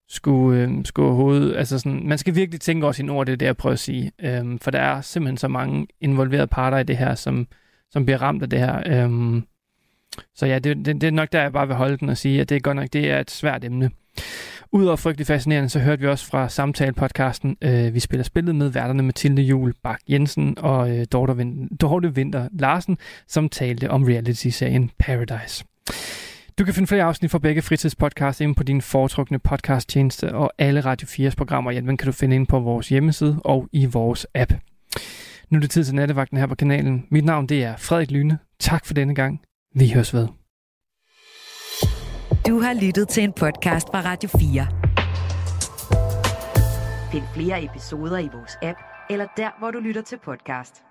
[0.09, 3.37] skulle, øh, skulle hovedet, altså sådan, man skal virkelig tænke over sine ord, det er
[3.37, 4.13] det, jeg prøver at sige.
[4.23, 7.47] Øhm, for der er simpelthen så mange involverede parter i det her, som,
[7.91, 8.83] som bliver ramt af det her.
[8.87, 9.43] Øhm,
[10.35, 12.41] så ja, det, det, det er nok der, jeg bare vil holde den og sige,
[12.41, 13.91] at det er godt nok, det er et svært emne.
[14.73, 19.03] Udover frygtelig fascinerende, så hørte vi også fra samtale-podcasten, øh, vi spiller spillet med værterne
[19.03, 22.99] Mathilde Jul Bak Jensen og øh, Dorte, Vind- Dorte Vinter Larsen,
[23.29, 25.65] som talte om reality-serien Paradise.
[26.59, 30.81] Du kan finde flere afsnit fra begge fritidspodcasts inde på din foretrukne podcasttjeneste, og alle
[30.81, 34.27] Radio 4's programmer, ja, den kan du finde ind på vores hjemmeside og i vores
[34.35, 34.53] app.
[35.51, 37.07] Nu er det tid til nattevagten her på kanalen.
[37.11, 38.39] Mit navn det er Frederik Lyne.
[38.61, 39.41] Tak for denne gang.
[39.75, 40.29] Vi høres ved.
[42.47, 44.67] Du har lyttet til en podcast fra Radio 4.
[47.13, 48.79] Find flere episoder i vores app,
[49.11, 50.83] eller der, hvor du lytter til podcast.